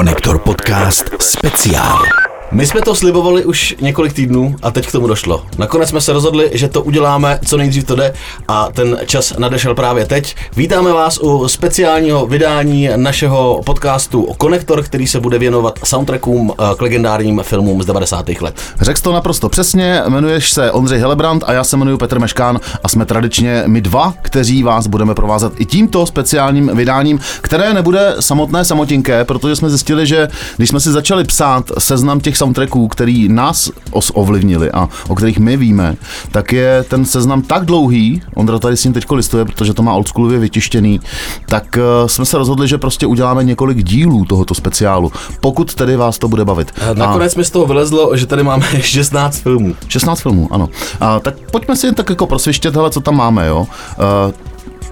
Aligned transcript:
Konektor 0.00 0.42
podcast 0.42 1.14
speciál. 1.18 2.29
My 2.52 2.66
jsme 2.66 2.80
to 2.80 2.94
slibovali 2.94 3.44
už 3.44 3.74
několik 3.80 4.12
týdnů 4.12 4.54
a 4.62 4.70
teď 4.70 4.86
k 4.86 4.92
tomu 4.92 5.06
došlo. 5.06 5.42
Nakonec 5.58 5.88
jsme 5.88 6.00
se 6.00 6.12
rozhodli, 6.12 6.50
že 6.54 6.68
to 6.68 6.82
uděláme, 6.82 7.38
co 7.44 7.56
nejdřív 7.56 7.84
to 7.84 7.94
jde 7.96 8.14
a 8.48 8.68
ten 8.72 8.98
čas 9.06 9.34
nadešel 9.38 9.74
právě 9.74 10.06
teď. 10.06 10.36
Vítáme 10.56 10.92
vás 10.92 11.18
u 11.18 11.48
speciálního 11.48 12.26
vydání 12.26 12.88
našeho 12.96 13.60
podcastu 13.66 14.34
Konektor, 14.38 14.82
který 14.82 15.06
se 15.06 15.20
bude 15.20 15.38
věnovat 15.38 15.78
soundtrackům 15.84 16.52
eh, 16.52 16.74
k 16.76 16.82
legendárním 16.82 17.40
filmům 17.42 17.82
z 17.82 17.86
90. 17.86 18.28
let. 18.28 18.54
Řekl 18.80 19.00
to 19.00 19.12
naprosto 19.12 19.48
přesně, 19.48 20.02
jmenuješ 20.06 20.50
se 20.50 20.72
Ondřej 20.72 21.00
Helebrant 21.00 21.44
a 21.46 21.52
já 21.52 21.64
se 21.64 21.76
jmenuji 21.76 21.96
Petr 21.96 22.18
Meškán 22.18 22.60
a 22.84 22.88
jsme 22.88 23.06
tradičně 23.06 23.62
my 23.66 23.80
dva, 23.80 24.14
kteří 24.22 24.62
vás 24.62 24.86
budeme 24.86 25.14
provázet 25.14 25.52
i 25.56 25.64
tímto 25.66 26.06
speciálním 26.06 26.70
vydáním, 26.74 27.20
které 27.40 27.74
nebude 27.74 28.14
samotné 28.20 28.64
samotinké, 28.64 29.24
protože 29.24 29.56
jsme 29.56 29.68
zjistili, 29.70 30.06
že 30.06 30.28
když 30.56 30.68
jsme 30.68 30.80
si 30.80 30.92
začali 30.92 31.24
psát 31.24 31.64
seznam 31.78 32.20
těch 32.20 32.39
soundtracků, 32.40 32.88
který 32.88 33.28
nás 33.28 33.70
os 33.90 34.12
ovlivnili 34.14 34.70
a 34.72 34.88
o 35.08 35.14
kterých 35.14 35.38
my 35.38 35.56
víme, 35.56 35.96
tak 36.32 36.52
je 36.52 36.84
ten 36.88 37.04
seznam 37.04 37.42
tak 37.42 37.64
dlouhý, 37.64 38.22
Ondra 38.34 38.58
tady 38.58 38.76
s 38.76 38.84
ním 38.84 38.92
teď 38.92 39.10
listuje, 39.10 39.44
protože 39.44 39.74
to 39.74 39.82
má 39.82 39.92
oldschoolově 39.92 40.38
vytištěný, 40.38 41.00
tak 41.46 41.76
uh, 41.76 42.06
jsme 42.06 42.24
se 42.24 42.38
rozhodli, 42.38 42.68
že 42.68 42.78
prostě 42.78 43.06
uděláme 43.06 43.44
několik 43.44 43.82
dílů 43.82 44.24
tohoto 44.24 44.54
speciálu, 44.54 45.12
pokud 45.40 45.74
tedy 45.74 45.96
vás 45.96 46.18
to 46.18 46.28
bude 46.28 46.44
bavit. 46.44 46.72
A 46.90 46.94
nakonec 46.94 47.36
a... 47.36 47.38
mi 47.38 47.44
z 47.44 47.50
toho 47.50 47.66
vylezlo, 47.66 48.16
že 48.16 48.26
tady 48.26 48.42
máme 48.42 48.66
16 48.80 49.38
filmů. 49.38 49.74
16 49.88 50.20
filmů, 50.20 50.48
ano. 50.50 50.68
A, 51.00 51.20
tak 51.20 51.34
pojďme 51.52 51.76
si 51.76 51.86
jen 51.86 51.94
tak 51.94 52.10
jako 52.10 52.26
prosvištět, 52.26 52.74
hele, 52.74 52.90
co 52.90 53.00
tam 53.00 53.16
máme, 53.16 53.46
jo. 53.46 53.60
Uh, 53.60 54.49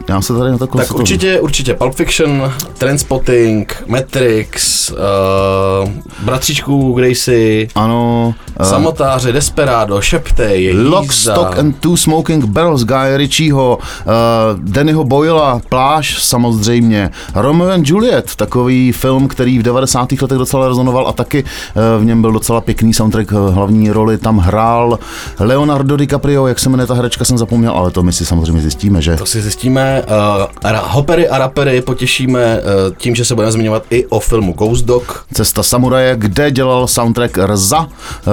já 0.09 0.21
se 0.21 0.35
tady 0.35 0.51
na 0.51 0.59
to 0.59 0.67
Tak 0.67 0.95
určitě, 0.95 1.41
určitě 1.41 1.75
Pulp 1.75 1.95
Fiction, 1.95 2.53
Transpotting, 2.79 3.83
Matrix, 3.87 4.91
uh, 4.91 5.91
Bratříčku 6.25 6.93
Gracie, 6.93 7.69
ano, 7.75 8.35
uh, 8.61 8.67
Samotáře, 8.67 9.33
Desperado, 9.33 10.01
Sheptej, 10.01 10.73
Lock, 10.89 11.13
Stock 11.13 11.59
and 11.59 11.77
Two 11.81 11.97
Smoking 11.97 12.45
Barrels, 12.45 12.85
Guy 12.85 13.17
Ritchieho, 13.17 13.79
uh, 13.79 14.13
Dannyho 14.59 15.05
Boyla, 15.05 15.61
Pláž 15.69 16.23
samozřejmě, 16.23 17.11
Romeo 17.35 17.71
and 17.71 17.89
Juliet, 17.89 18.37
takový 18.37 18.93
film, 18.93 19.29
který 19.29 19.59
v 19.59 19.63
90. 19.63 20.13
letech 20.23 20.39
docela 20.39 20.69
rezonoval 20.69 21.09
a 21.09 21.13
taky 21.13 21.45
uh, 21.45 22.03
v 22.03 22.05
něm 22.05 22.21
byl 22.21 22.33
docela 22.33 22.61
pěkný 22.61 22.95
soundtrack, 22.95 23.33
hlavní 23.33 23.91
roli 23.91 24.19
tam 24.19 24.39
hrál 24.39 24.99
Leonardo 25.39 25.97
DiCaprio, 25.97 26.47
jak 26.47 26.59
se 26.59 26.69
jmenuje 26.69 26.87
ta 26.87 26.95
herečka, 26.95 27.25
jsem 27.25 27.39
zapomněl, 27.39 27.73
ale 27.73 27.91
to 27.91 28.03
my 28.03 28.13
si 28.13 28.27
samozřejmě 28.27 28.61
zjistíme, 28.61 29.03
že? 29.03 29.17
To 29.17 29.27
si 29.27 29.43
zjistíme 29.43 29.98
uh, 30.03 30.77
hopery 30.83 31.29
a 31.29 31.39
rapery 31.39 31.83
potěšíme 31.83 32.61
uh, 32.61 32.95
tím, 32.97 33.15
že 33.15 33.25
se 33.25 33.35
budeme 33.35 33.53
zmiňovat 33.53 33.83
i 33.91 34.07
o 34.07 34.21
filmu 34.21 34.53
Ghost 34.53 34.85
Dog. 34.85 35.25
Cesta 35.33 35.63
samuraje, 35.63 36.17
kde 36.17 36.51
dělal 36.51 36.87
soundtrack 36.87 37.39
Rza, 37.39 37.79
uh, 37.79 37.89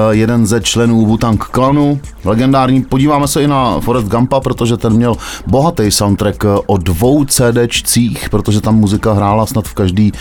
jeden 0.10 0.48
ze 0.48 0.62
členů 0.62 1.06
Wu-Tang 1.06 1.38
klanu, 1.38 2.00
legendární. 2.26 2.82
Podíváme 2.82 3.28
se 3.28 3.44
i 3.44 3.48
na 3.48 3.80
Forest 3.80 4.08
Gumpa, 4.08 4.40
protože 4.40 4.78
ten 4.78 4.94
měl 4.94 5.16
bohatý 5.48 5.92
soundtrack 5.92 6.46
o 6.66 6.78
dvou 6.78 7.26
CDčcích, 7.26 8.30
protože 8.30 8.62
tam 8.62 8.76
muzika 8.76 9.14
hrála 9.14 9.46
snad 9.46 9.66
v 9.66 9.74
každý 9.74 10.12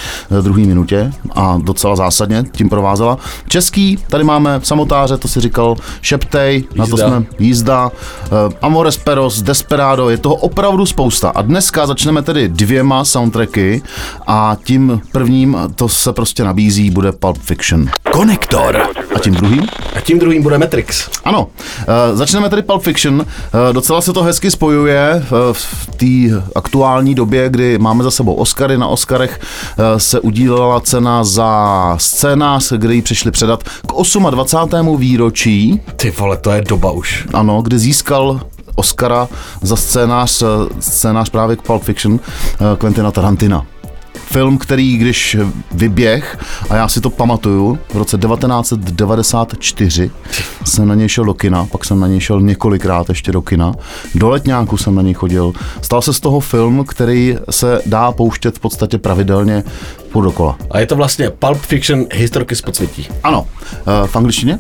druhý 0.43 0.67
minutě 0.67 1.13
a 1.35 1.59
docela 1.63 1.97
zásadně 1.97 2.45
tím 2.53 2.69
provázela. 2.69 3.19
Český, 3.49 3.99
tady 4.09 4.25
máme 4.25 4.61
samotáře, 4.63 5.17
to 5.17 5.29
si 5.29 5.41
říkal 5.41 5.77
Šeptej, 6.03 6.55
jízda. 6.55 6.77
na 6.77 6.87
to 6.87 6.97
jsme 6.97 7.25
jízda, 7.39 7.87
uh, 7.87 8.53
Amores 8.63 8.97
Peros, 8.97 9.43
Desperado, 9.43 10.11
je 10.11 10.19
toho 10.19 10.35
opravdu 10.35 10.87
spousta. 10.87 11.29
A 11.35 11.43
dneska 11.43 11.87
začneme 11.87 12.23
tedy 12.23 12.49
dvěma 12.49 13.05
soundtracky 13.05 13.83
a 14.27 14.57
tím 14.65 15.01
prvním, 15.13 15.57
to 15.75 15.89
se 15.89 16.13
prostě 16.13 16.45
nabízí, 16.45 16.91
bude 16.91 17.13
Pulp 17.13 17.39
Fiction. 17.39 17.89
Konektor. 18.13 18.83
A 19.15 19.19
tím 19.19 19.35
druhým? 19.35 19.67
A 19.97 20.01
tím 20.01 20.19
druhým 20.19 20.43
bude 20.43 20.59
Matrix. 20.59 21.11
Ano, 21.25 21.43
uh, 21.43 22.17
začneme 22.17 22.51
tedy 22.51 22.63
Pulp 22.63 22.83
Fiction. 22.83 23.15
Uh, 23.15 23.25
docela 23.73 24.01
se 24.01 24.13
to 24.13 24.23
hezky 24.23 24.51
spojuje 24.51 25.15
uh, 25.17 25.39
v 25.53 25.87
té 25.97 26.43
aktuální 26.55 27.15
době, 27.15 27.49
kdy 27.49 27.79
máme 27.79 28.05
za 28.05 28.11
sebou 28.11 28.35
Oscary. 28.35 28.79
Na 28.79 28.87
Oscarech 28.87 29.41
se 29.97 30.21
udílela 30.21 30.81
cena 30.81 31.25
za 31.25 31.95
scénář, 31.99 32.73
kde 32.73 32.95
ji 32.95 33.03
přišli 33.03 33.31
předat 33.31 33.63
k 33.63 34.31
28. 34.31 34.97
výročí. 34.97 35.81
Ty 35.97 36.11
vole, 36.11 36.37
to 36.37 36.51
je 36.51 36.63
doba 36.63 36.91
už. 36.91 37.27
Ano, 37.33 37.63
kdy 37.63 37.79
získal 37.79 38.41
Oscara 38.75 39.29
za 39.63 39.77
scénář, 39.77 40.43
scénář 40.81 41.31
právě 41.31 41.57
k 41.57 41.63
Pulp 41.63 41.83
Fiction 41.83 42.21
eh, 42.21 42.77
Quentina 42.77 43.11
Tarantina 43.11 43.67
film, 44.35 44.59
který 44.59 44.97
když 44.97 45.37
vyběh, 45.73 46.39
a 46.71 46.77
já 46.77 46.89
si 46.89 47.01
to 47.01 47.11
pamatuju, 47.11 47.79
v 47.89 47.97
roce 47.97 48.19
1994 48.19 50.11
jsem 50.65 50.89
na 50.89 50.95
něj 50.95 51.09
šel 51.09 51.25
do 51.25 51.35
kina, 51.35 51.67
pak 51.67 51.85
jsem 51.85 52.01
na 52.01 52.07
něj 52.07 52.21
šel 52.21 52.41
několikrát 52.41 53.09
ještě 53.09 53.33
do 53.33 53.43
kina, 53.43 53.75
do 54.15 54.29
letňáku 54.29 54.77
jsem 54.77 54.95
na 54.95 55.03
něj 55.03 55.15
chodil. 55.15 55.53
Stal 55.83 56.03
se 56.03 56.13
z 56.13 56.21
toho 56.21 56.41
film, 56.41 56.85
který 56.85 57.37
se 57.51 57.81
dá 57.87 58.13
pouštět 58.13 58.57
v 58.57 58.61
podstatě 58.61 58.99
pravidelně 58.99 59.65
půl 60.13 60.23
dokola. 60.23 60.57
A 60.71 60.79
je 60.79 60.87
to 60.87 60.97
vlastně 60.97 61.31
Pulp 61.31 61.59
Fiction 61.59 62.05
historky 62.13 62.57
z 62.57 62.63
podsvětí. 62.63 63.09
Ano. 63.23 63.47
Eh, 63.73 64.07
v 64.07 64.17
angličtině? 64.17 64.59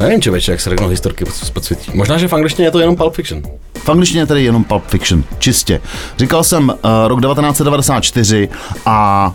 Nevím, 0.00 0.22
člověče, 0.22 0.50
jak 0.52 0.60
se 0.60 0.70
řeknou 0.70 0.88
historky 0.88 1.24
z 1.26 1.50
podsvětí. 1.50 1.90
Možná, 1.94 2.18
že 2.18 2.28
v 2.28 2.32
angličtině 2.32 2.66
je 2.68 2.70
to 2.70 2.78
jenom 2.78 2.96
Pulp 2.96 3.14
Fiction. 3.14 3.42
V 3.74 3.88
angličtině 3.88 4.26
tedy 4.26 4.44
jenom 4.44 4.64
Pulp 4.64 4.86
Fiction, 4.86 5.24
čistě. 5.38 5.80
Říkal 6.18 6.44
jsem 6.44 6.68
uh, 6.68 6.74
rok 7.06 7.20
1994 7.20 8.48
a 8.86 9.32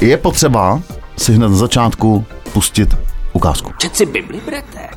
je 0.00 0.16
potřeba 0.16 0.82
si 1.16 1.32
hned 1.32 1.48
na 1.48 1.56
začátku 1.56 2.24
pustit 2.52 2.96
ukázku. 3.32 3.72
Čet 3.78 3.96
si 3.96 4.06
Bibli, 4.06 4.40
brete? 4.46 4.88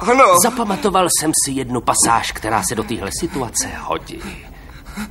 Ano. 0.00 0.24
Zapamatoval 0.42 1.08
jsem 1.20 1.32
si 1.44 1.50
jednu 1.50 1.80
pasáž, 1.80 2.32
která 2.32 2.62
se 2.62 2.74
do 2.74 2.82
téhle 2.82 3.10
situace 3.20 3.66
hodí. 3.80 4.22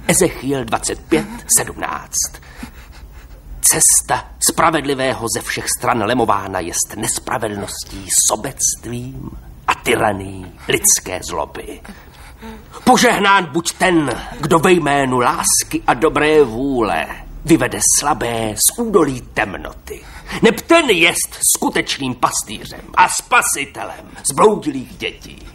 Ezechiel 0.07 0.65
25, 0.65 1.25
17. 1.57 2.11
Cesta 3.71 4.31
spravedlivého 4.49 5.25
ze 5.33 5.41
všech 5.41 5.65
stran 5.77 6.03
lemována 6.03 6.59
jest 6.59 6.95
nespravedlností, 6.95 8.05
sobectvím 8.29 9.29
a 9.67 9.75
tyraný 9.75 10.51
lidské 10.67 11.19
zloby. 11.29 11.79
Požehnán 12.83 13.45
buď 13.45 13.73
ten, 13.73 14.21
kdo 14.41 14.59
ve 14.59 14.71
jménu 14.71 15.19
lásky 15.19 15.81
a 15.87 15.93
dobré 15.93 16.43
vůle 16.43 17.07
vyvede 17.45 17.79
slabé 17.99 18.55
z 18.55 18.79
údolí 18.79 19.21
temnoty. 19.21 20.01
Neb 20.41 20.61
ten 20.61 20.89
jest 20.89 21.39
skutečným 21.55 22.15
pastýřem 22.15 22.81
a 22.93 23.09
spasitelem 23.09 24.09
zbloudilých 24.29 24.97
dětí. 24.97 25.47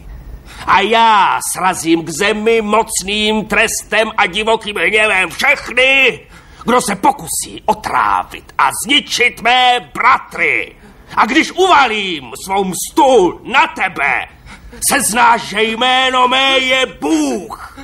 A 0.67 0.81
já 0.81 1.39
srazím 1.53 2.05
k 2.05 2.09
zemi 2.09 2.61
mocným 2.61 3.45
trestem 3.45 4.11
a 4.17 4.25
divokým 4.25 4.75
hněvem 4.75 5.29
všechny, 5.29 6.19
kdo 6.65 6.81
se 6.81 6.95
pokusí 6.95 7.63
otrávit 7.65 8.53
a 8.57 8.69
zničit 8.85 9.41
mé 9.41 9.89
bratry. 9.93 10.75
A 11.15 11.25
když 11.25 11.51
uvalím 11.51 12.31
svou 12.45 12.63
mstu 12.63 13.39
na 13.43 13.67
tebe, 13.67 14.27
se 14.89 15.01
znáš, 15.01 15.41
že 15.41 15.63
jméno 15.63 16.27
mé 16.27 16.57
je 16.57 16.85
Bůh. 17.01 17.77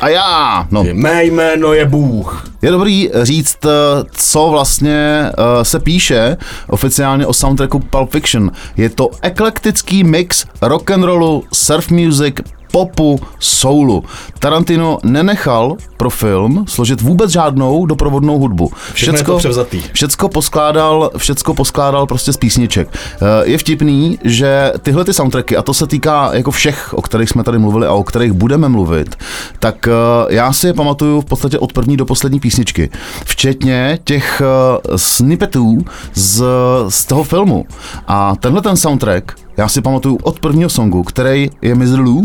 A 0.00 0.08
já, 0.08 0.66
no. 0.70 0.84
Mé 0.92 1.24
jméno 1.24 1.72
je 1.72 1.84
Bůh. 1.84 2.44
Je 2.62 2.70
dobrý 2.70 3.10
říct, 3.22 3.58
eh, 3.64 3.70
co 4.12 4.48
vlastně 4.50 5.24
eh, 5.26 5.64
se 5.64 5.80
píše 5.80 6.36
oficiálně 6.68 7.26
o 7.26 7.32
soundtracku 7.32 7.78
Pulp 7.80 8.10
Fiction. 8.10 8.50
Je 8.76 8.90
to 8.90 9.10
eklektický 9.22 10.04
mix 10.04 10.46
rock 10.62 10.90
and 10.90 11.04
rollu, 11.04 11.44
surf 11.52 11.90
music, 11.90 12.34
popu, 12.72 13.20
soulu. 13.38 14.04
Tarantino 14.38 14.98
nenechal 15.02 15.76
pro 15.96 16.10
film 16.10 16.64
složit 16.68 17.00
vůbec 17.00 17.30
žádnou 17.30 17.86
doprovodnou 17.86 18.38
hudbu. 18.38 18.70
Všecko, 18.92 19.38
všecko, 19.38 19.66
všecko 19.92 20.28
poskládal, 20.28 21.10
všecko 21.16 21.54
poskládal 21.54 22.06
prostě 22.06 22.32
z 22.32 22.36
písniček. 22.36 22.88
Eh, 22.92 23.18
je 23.42 23.58
vtipný, 23.58 24.18
že 24.24 24.72
tyhle 24.82 25.04
ty 25.04 25.12
soundtracky, 25.12 25.56
a 25.56 25.62
to 25.62 25.74
se 25.74 25.86
týká 25.86 26.30
jako 26.32 26.50
všech, 26.50 26.94
o 26.94 27.02
kterých 27.02 27.28
jsme 27.28 27.44
tady 27.44 27.58
mluvili 27.58 27.86
a 27.86 27.92
o 27.92 28.04
kterých 28.04 28.32
budeme 28.32 28.68
mluvit, 28.68 29.16
tak 29.58 29.88
eh, 29.88 29.92
já 30.28 30.52
si 30.52 30.66
je 30.66 30.74
pamatuju 30.74 31.20
v 31.20 31.24
podstatě 31.24 31.58
od 31.58 31.72
první 31.72 31.96
do 31.96 32.06
poslední 32.06 32.40
písničky. 32.40 32.90
Včetně 33.24 33.98
těch 34.04 34.42
eh, 34.44 34.98
snippetů 34.98 35.78
z, 36.14 36.44
z 36.88 37.04
toho 37.04 37.24
filmu. 37.24 37.66
A 38.06 38.36
tenhle 38.36 38.62
ten 38.62 38.76
soundtrack 38.76 39.32
já 39.56 39.68
si 39.68 39.80
pamatuju 39.80 40.18
od 40.22 40.40
prvního 40.40 40.70
songu, 40.70 41.02
který 41.02 41.50
je 41.62 41.74
Mr. 41.74 42.00
Lou 42.00 42.22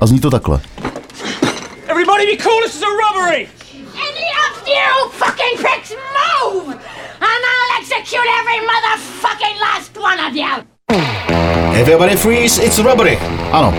a 0.00 0.06
zní 0.06 0.20
to 0.20 0.30
takhle. 0.30 0.60
Everybody 1.88 2.26
be 2.26 2.36
cool, 2.36 2.60
this 2.62 2.74
is 2.74 2.82
a 2.82 2.86
robbery! 2.86 3.48
Any 3.94 4.26
of 4.46 4.68
you 4.68 5.10
fucking 5.10 5.58
pricks 5.58 5.92
move! 5.92 6.74
And 7.20 7.42
I'll 7.52 7.80
execute 7.80 8.28
every 8.40 8.66
motherfucking 8.66 9.60
last 9.60 9.96
one 9.96 10.20
of 10.20 10.36
you! 10.36 10.64
Everybody 11.80 12.16
freeze, 12.16 12.58
it's 12.58 12.78
a 12.78 12.82
robbery! 12.82 13.18
Ano. 13.52 13.72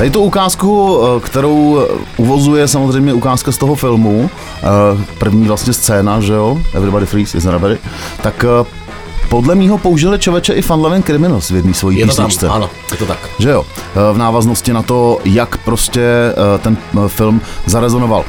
Tady 0.00 0.10
tu 0.10 0.20
ukázku, 0.22 1.00
eh, 1.02 1.20
kterou 1.20 1.86
uvozuje 2.16 2.68
samozřejmě 2.68 3.12
ukázka 3.12 3.52
z 3.52 3.58
toho 3.58 3.74
filmu, 3.74 4.30
eh, 4.30 5.04
první 5.18 5.46
vlastně 5.46 5.72
scéna, 5.72 6.20
že 6.20 6.32
jo, 6.32 6.58
Everybody 6.74 7.06
Freeze, 7.06 7.38
is 7.38 7.44
ready, 7.44 7.78
tak 8.22 8.44
eh, 8.44 8.64
podle 9.30 9.54
mýho 9.54 9.78
použili 9.78 10.18
čověče 10.18 10.52
i 10.52 10.62
Fun 10.62 10.80
Loving 10.80 11.06
Criminals 11.06 11.50
v 11.50 11.56
jedné 11.56 11.74
svojí 11.74 11.98
Je 11.98 12.06
to 12.06 12.12
písničce. 12.12 12.46
tam, 12.46 12.54
ano, 12.54 12.70
je 12.90 12.96
to 12.96 13.06
tak. 13.06 13.18
Že 13.38 13.50
jo, 13.50 13.66
v 14.12 14.18
návaznosti 14.18 14.72
na 14.72 14.82
to, 14.82 15.18
jak 15.24 15.56
prostě 15.56 16.02
ten 16.58 16.76
film 17.06 17.40
zarezonoval. 17.66 18.24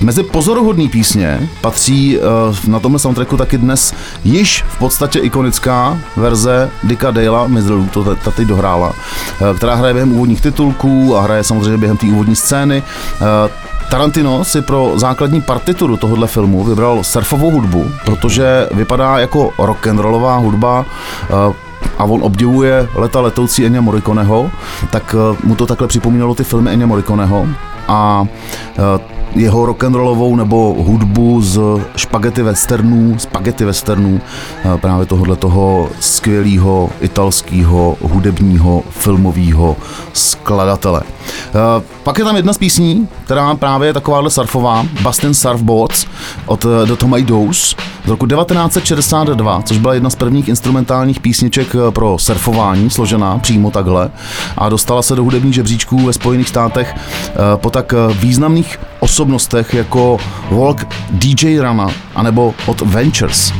Mezi 0.00 0.22
pozoruhodný 0.22 0.88
písně 0.88 1.48
patří 1.60 2.18
na 2.66 2.80
tomhle 2.80 2.98
soundtracku 2.98 3.36
taky 3.36 3.58
dnes 3.58 3.94
již 4.24 4.64
v 4.68 4.78
podstatě 4.78 5.18
ikonická 5.18 5.98
verze 6.16 6.70
Dicka 6.84 7.10
Dalea, 7.10 7.46
Mizrelů, 7.46 7.88
to 7.92 8.04
ta 8.14 8.30
teď 8.30 8.48
dohrála, 8.48 8.92
která 9.56 9.74
hraje 9.74 9.94
během 9.94 10.12
úvodních 10.12 10.40
titulků 10.40 11.16
a 11.16 11.20
hraje 11.22 11.44
samozřejmě 11.44 11.78
během 11.78 11.96
té 11.96 12.06
úvodní 12.06 12.36
scény. 12.36 12.82
Tarantino 13.92 14.44
si 14.44 14.62
pro 14.62 14.92
základní 14.96 15.40
partituru 15.40 15.96
tohohle 15.96 16.26
filmu 16.26 16.64
vybral 16.64 17.04
surfovou 17.04 17.50
hudbu, 17.50 17.90
protože 18.04 18.68
vypadá 18.74 19.18
jako 19.18 19.50
rock'n'rollová 19.58 20.36
hudba 20.36 20.84
a 21.98 22.04
on 22.04 22.22
obdivuje 22.22 22.88
leta 22.94 23.20
letoucí 23.20 23.66
Enya 23.66 23.80
Morriconeho, 23.80 24.50
tak 24.90 25.16
mu 25.44 25.54
to 25.54 25.66
takhle 25.66 25.88
připomínalo 25.88 26.34
ty 26.34 26.44
filmy 26.44 26.70
Enya 26.70 26.86
Morriconeho. 26.86 27.46
A 27.88 28.26
jeho 29.34 29.66
rock'n'rollovou 29.66 30.36
nebo 30.36 30.76
hudbu 30.78 31.42
z 31.42 31.60
špagety 31.96 32.42
westernů, 32.42 33.18
spagety 33.18 33.64
westernů, 33.64 34.20
právě 34.76 35.06
tohohle 35.06 35.36
toho 35.36 35.88
skvělého 36.00 36.90
italského 37.00 37.96
hudebního 38.02 38.82
filmového 38.90 39.76
skladatele. 40.12 41.02
Pak 42.02 42.18
je 42.18 42.24
tam 42.24 42.36
jedna 42.36 42.52
z 42.52 42.58
písní, 42.58 43.08
která 43.24 43.54
právě 43.54 43.88
je 43.88 43.92
takováhle 43.92 44.30
surfová, 44.30 44.86
Bustin' 45.02 45.34
Surfboards 45.34 46.06
od 46.46 46.66
The 46.84 46.96
Tomatoes 46.96 47.76
z 48.04 48.08
roku 48.08 48.26
1962, 48.26 49.62
což 49.62 49.78
byla 49.78 49.94
jedna 49.94 50.10
z 50.10 50.16
prvních 50.16 50.48
instrumentálních 50.48 51.20
písniček 51.20 51.76
pro 51.90 52.18
surfování, 52.18 52.90
složená 52.90 53.38
přímo 53.38 53.70
takhle 53.70 54.10
a 54.56 54.68
dostala 54.68 55.02
se 55.02 55.16
do 55.16 55.24
hudebních 55.24 55.54
žebříčků 55.54 55.98
ve 55.98 56.12
Spojených 56.12 56.48
státech 56.48 56.94
po 57.56 57.70
tak 57.70 57.94
významných 58.20 58.78
osobnostech 59.02 59.74
jako 59.74 60.18
Walk 60.50 60.86
DJ 61.10 61.58
Rama 61.58 61.90
anebo 62.14 62.54
od 62.66 62.80
Ventures. 62.80 63.52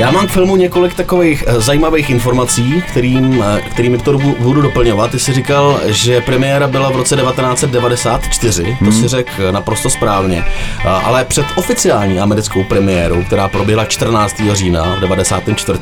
Já 0.00 0.10
mám 0.10 0.26
k 0.26 0.30
filmu 0.30 0.56
několik 0.56 0.94
takových 0.94 1.44
eh, 1.46 1.60
zajímavých 1.60 2.10
informací, 2.10 2.82
kterým, 2.88 3.44
eh, 3.46 3.60
kterými 3.70 3.98
to 3.98 4.18
budu 4.18 4.62
doplňovat. 4.62 5.10
Ty 5.10 5.18
jsi 5.18 5.32
říkal, 5.32 5.80
že 5.86 6.20
premiéra 6.20 6.68
byla 6.68 6.90
v 6.90 6.96
roce 6.96 7.16
1994, 7.16 8.76
to 8.78 8.84
hmm. 8.84 8.92
si 8.92 9.08
řekl 9.08 9.52
naprosto 9.52 9.90
správně, 9.90 10.44
ale 10.84 11.24
před 11.24 11.46
oficiální 11.56 12.20
americkou 12.20 12.64
premiérou, 12.64 13.22
která 13.22 13.48
proběhla 13.48 13.84
14. 13.84 14.42
října 14.52 14.94
v 14.96 15.00
94. 15.00 15.78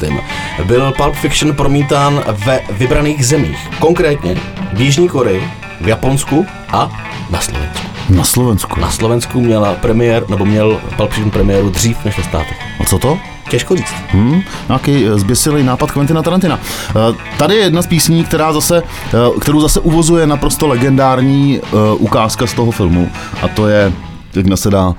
byl 0.65 0.93
Pulp 0.97 1.15
Fiction 1.15 1.57
promítán 1.57 2.25
ve 2.29 2.61
vybraných 2.71 3.27
zemích, 3.27 3.59
konkrétně 3.79 4.37
v 4.73 4.81
Jižní 4.81 5.09
Koreji, 5.09 5.51
v 5.81 5.89
Japonsku 5.89 6.47
a 6.69 6.91
na 7.31 7.41
Slovensku. 7.41 7.87
Na 8.09 8.25
Slovensku. 8.25 8.81
Na 8.81 8.91
Slovensku 8.91 9.41
měla 9.41 9.75
premiér, 9.75 10.31
nebo 10.31 10.45
měl 10.45 10.81
Pulp 10.97 11.11
Fiction 11.11 11.31
premiéru 11.31 11.71
dřív 11.71 12.05
než 12.05 12.19
ve 12.19 12.25
státech. 12.25 12.59
A 12.81 12.85
co 12.85 12.99
to? 12.99 13.19
Těžko 13.49 13.77
říct. 13.77 13.95
Hmm, 14.09 14.43
nějaký 14.69 15.07
eh, 15.07 15.19
zběsilý 15.19 15.63
nápad 15.63 15.91
Quentina 15.91 16.23
Tarantina. 16.23 16.61
Eh, 16.91 17.15
tady 17.39 17.55
je 17.55 17.61
jedna 17.61 17.83
z 17.83 17.87
písní, 17.87 18.25
která 18.25 18.53
zase, 18.53 18.83
eh, 18.83 19.41
kterou 19.41 19.61
zase 19.61 19.81
uvozuje 19.81 20.27
naprosto 20.27 20.69
legendární 20.69 21.61
ukázka 21.99 22.47
z 22.47 22.53
toho 22.53 22.71
filmu 22.71 23.11
a 23.43 23.49
to 23.49 23.69
je, 23.69 23.93
jak 24.35 24.59
se 24.59 24.71
dá 24.71 24.95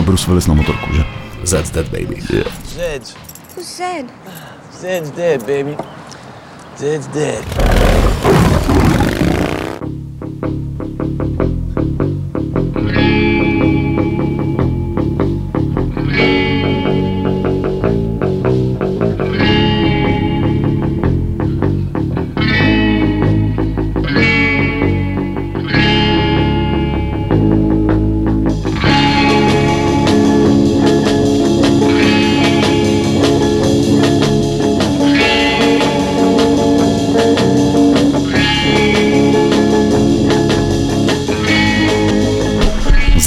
Bruce 0.00 0.26
Willis 0.26 0.46
na 0.46 0.54
motorku, 0.54 0.92
že? 0.94 1.04
Zed's 1.42 1.70
dead, 1.70 1.88
baby. 1.88 2.22
Yeah. 2.32 2.46
Zed. 2.76 3.14
Who's 3.56 3.76
Zed? 3.76 4.06
Zed's 4.80 5.10
dead, 5.10 5.40
baby. 5.40 5.76
Zed's 6.76 7.06
dead. 7.06 7.44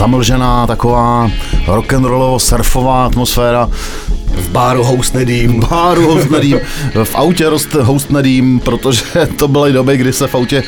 Zamlžená 0.04 0.68
taková 0.68 1.32
rock'n'rollovo 1.68 2.40
surfová 2.40 3.06
atmosféra. 3.06 3.70
V 4.36 4.50
báru 4.50 4.84
host 4.84 5.14
nedým. 5.14 5.62
V 5.62 5.70
báru 5.70 6.08
host 6.08 6.30
nedým. 6.30 6.60
v 7.04 7.16
autě 7.16 7.46
nedým, 8.10 8.60
protože 8.60 9.04
to 9.38 9.48
byly 9.48 9.74
doby, 9.74 9.98
kdy 9.98 10.14
se 10.14 10.28
v 10.28 10.36
autě 10.36 10.64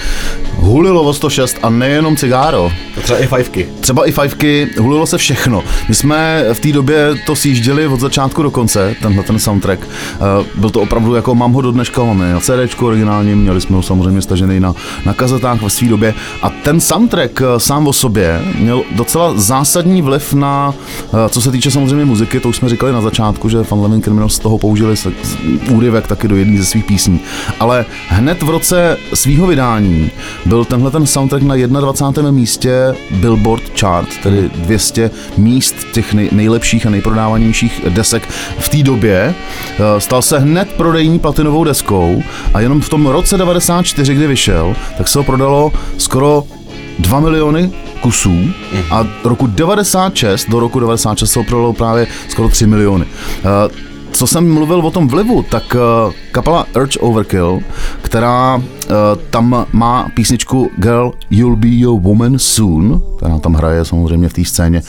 hulilo 0.56 1.04
o 1.04 1.14
106 1.14 1.58
a 1.64 1.70
nejenom 1.70 2.16
cigáro. 2.16 2.72
Třeba 3.04 3.20
i 3.20 3.28
fajfky. 3.28 3.68
Třeba 3.80 4.08
i 4.08 4.12
fajfky, 4.12 4.68
hulilo 4.80 5.08
se 5.08 5.18
všechno. 5.18 5.64
My 5.90 5.96
jsme 5.96 6.46
v 6.54 6.60
té 6.60 6.72
době 6.72 7.16
to 7.26 7.36
sjížděli 7.36 7.88
od 7.88 8.00
začátku 8.00 8.44
do 8.44 8.52
konce, 8.52 8.96
tenhle 9.02 9.24
ten 9.24 9.40
soundtrack. 9.40 9.80
Eh, 9.84 10.46
byl 10.56 10.70
to 10.70 10.82
opravdu 10.82 11.16
jako 11.16 11.36
mám 11.36 11.54
ho 11.54 11.62
do 11.62 11.72
dneška, 11.72 12.04
máme 12.04 12.34
na 12.34 12.40
CD 12.40 12.82
originálně, 12.82 13.36
měli 13.36 13.62
jsme 13.62 13.76
ho 13.76 13.82
samozřejmě 13.82 14.22
stažený 14.22 14.60
na, 14.60 14.74
na 15.06 15.14
kazetách 15.14 15.62
ve 15.62 15.70
své 15.70 15.88
době. 15.88 16.14
A 16.42 16.50
ten 16.50 16.80
soundtrack 16.80 17.42
eh, 17.42 17.60
sám 17.60 17.88
o 17.88 17.94
sobě 17.94 18.42
měl 18.60 18.84
docela 18.92 19.34
zásadní 19.36 20.02
vliv 20.02 20.34
na, 20.34 20.74
eh, 21.14 21.30
co 21.30 21.42
se 21.42 21.52
týče 21.52 21.72
samozřejmě 21.72 22.06
muziky, 22.06 22.40
to 22.40 22.50
už 22.50 22.56
jsme 22.56 22.70
říkali 22.70 22.92
na 22.92 23.02
začátku, 23.02 23.50
že 23.50 23.55
Fan 23.64 23.80
Loving 23.80 24.04
Criminals 24.04 24.36
z 24.36 24.40
toho 24.40 24.58
použili 24.58 24.96
úryvek 25.72 26.08
taky 26.08 26.28
do 26.28 26.36
jedné 26.36 26.58
ze 26.58 26.66
svých 26.66 26.86
písní. 26.86 27.20
Ale 27.60 27.86
hned 28.08 28.44
v 28.44 28.50
roce 28.50 28.98
svého 29.14 29.48
vydání 29.48 30.12
byl 30.46 30.66
tenhle 30.66 30.92
ten 30.92 31.06
soundtrack 31.06 31.44
na 31.44 31.56
21. 31.56 32.32
místě 32.32 32.96
Billboard 33.12 33.80
Chart, 33.80 34.10
tedy 34.24 34.50
200 34.56 35.12
míst 35.38 35.76
těch 35.94 36.14
nej, 36.14 36.30
nejlepších 36.32 36.86
a 36.86 36.90
nejprodávanějších 36.90 37.82
desek 37.90 38.28
v 38.60 38.70
té 38.70 38.84
době. 38.84 39.36
Eh, 39.80 40.02
stal 40.02 40.22
se 40.22 40.40
hned 40.40 40.74
prodejní 40.74 41.20
platinovou 41.20 41.64
deskou 41.64 42.24
a 42.54 42.60
jenom 42.60 42.82
v 42.82 42.90
tom 42.90 43.08
roce 43.08 43.38
94, 43.38 44.14
kdy 44.14 44.28
vyšel, 44.28 44.76
tak 44.98 45.08
se 45.08 45.20
ho 45.20 45.24
prodalo 45.24 45.72
skoro 45.98 46.44
2 47.00 47.20
miliony 47.20 47.72
kusů 48.02 48.36
a 48.92 49.08
roku 49.24 49.48
96 49.48 50.50
do 50.50 50.60
roku 50.60 50.80
96 50.80 51.32
se 51.32 51.44
prodalo 51.44 51.74
právě 51.74 52.08
skoro 52.30 52.50
3 52.50 52.68
miliony. 52.68 53.06
Eh, 53.40 53.86
co 54.12 54.28
jsem 54.28 54.54
mluvil 54.54 54.80
o 54.80 54.92
tom 54.92 55.08
vlivu, 55.08 55.44
tak 55.44 55.64
uh, 55.76 56.14
kapela 56.32 56.66
Urge 56.76 57.00
Overkill, 57.00 57.60
která 58.02 58.56
uh, 58.56 58.62
tam 59.30 59.66
má 59.72 60.10
písničku 60.14 60.72
Girl, 60.78 61.12
You'll 61.30 61.56
Be 61.56 61.68
Your 61.68 62.02
Woman 62.02 62.40
Soon, 62.40 63.02
která 63.18 63.40
tam 63.40 63.54
hraje 63.54 63.86
samozřejmě 63.86 64.30
v 64.30 64.34
té 64.34 64.46
scéně, 64.46 64.82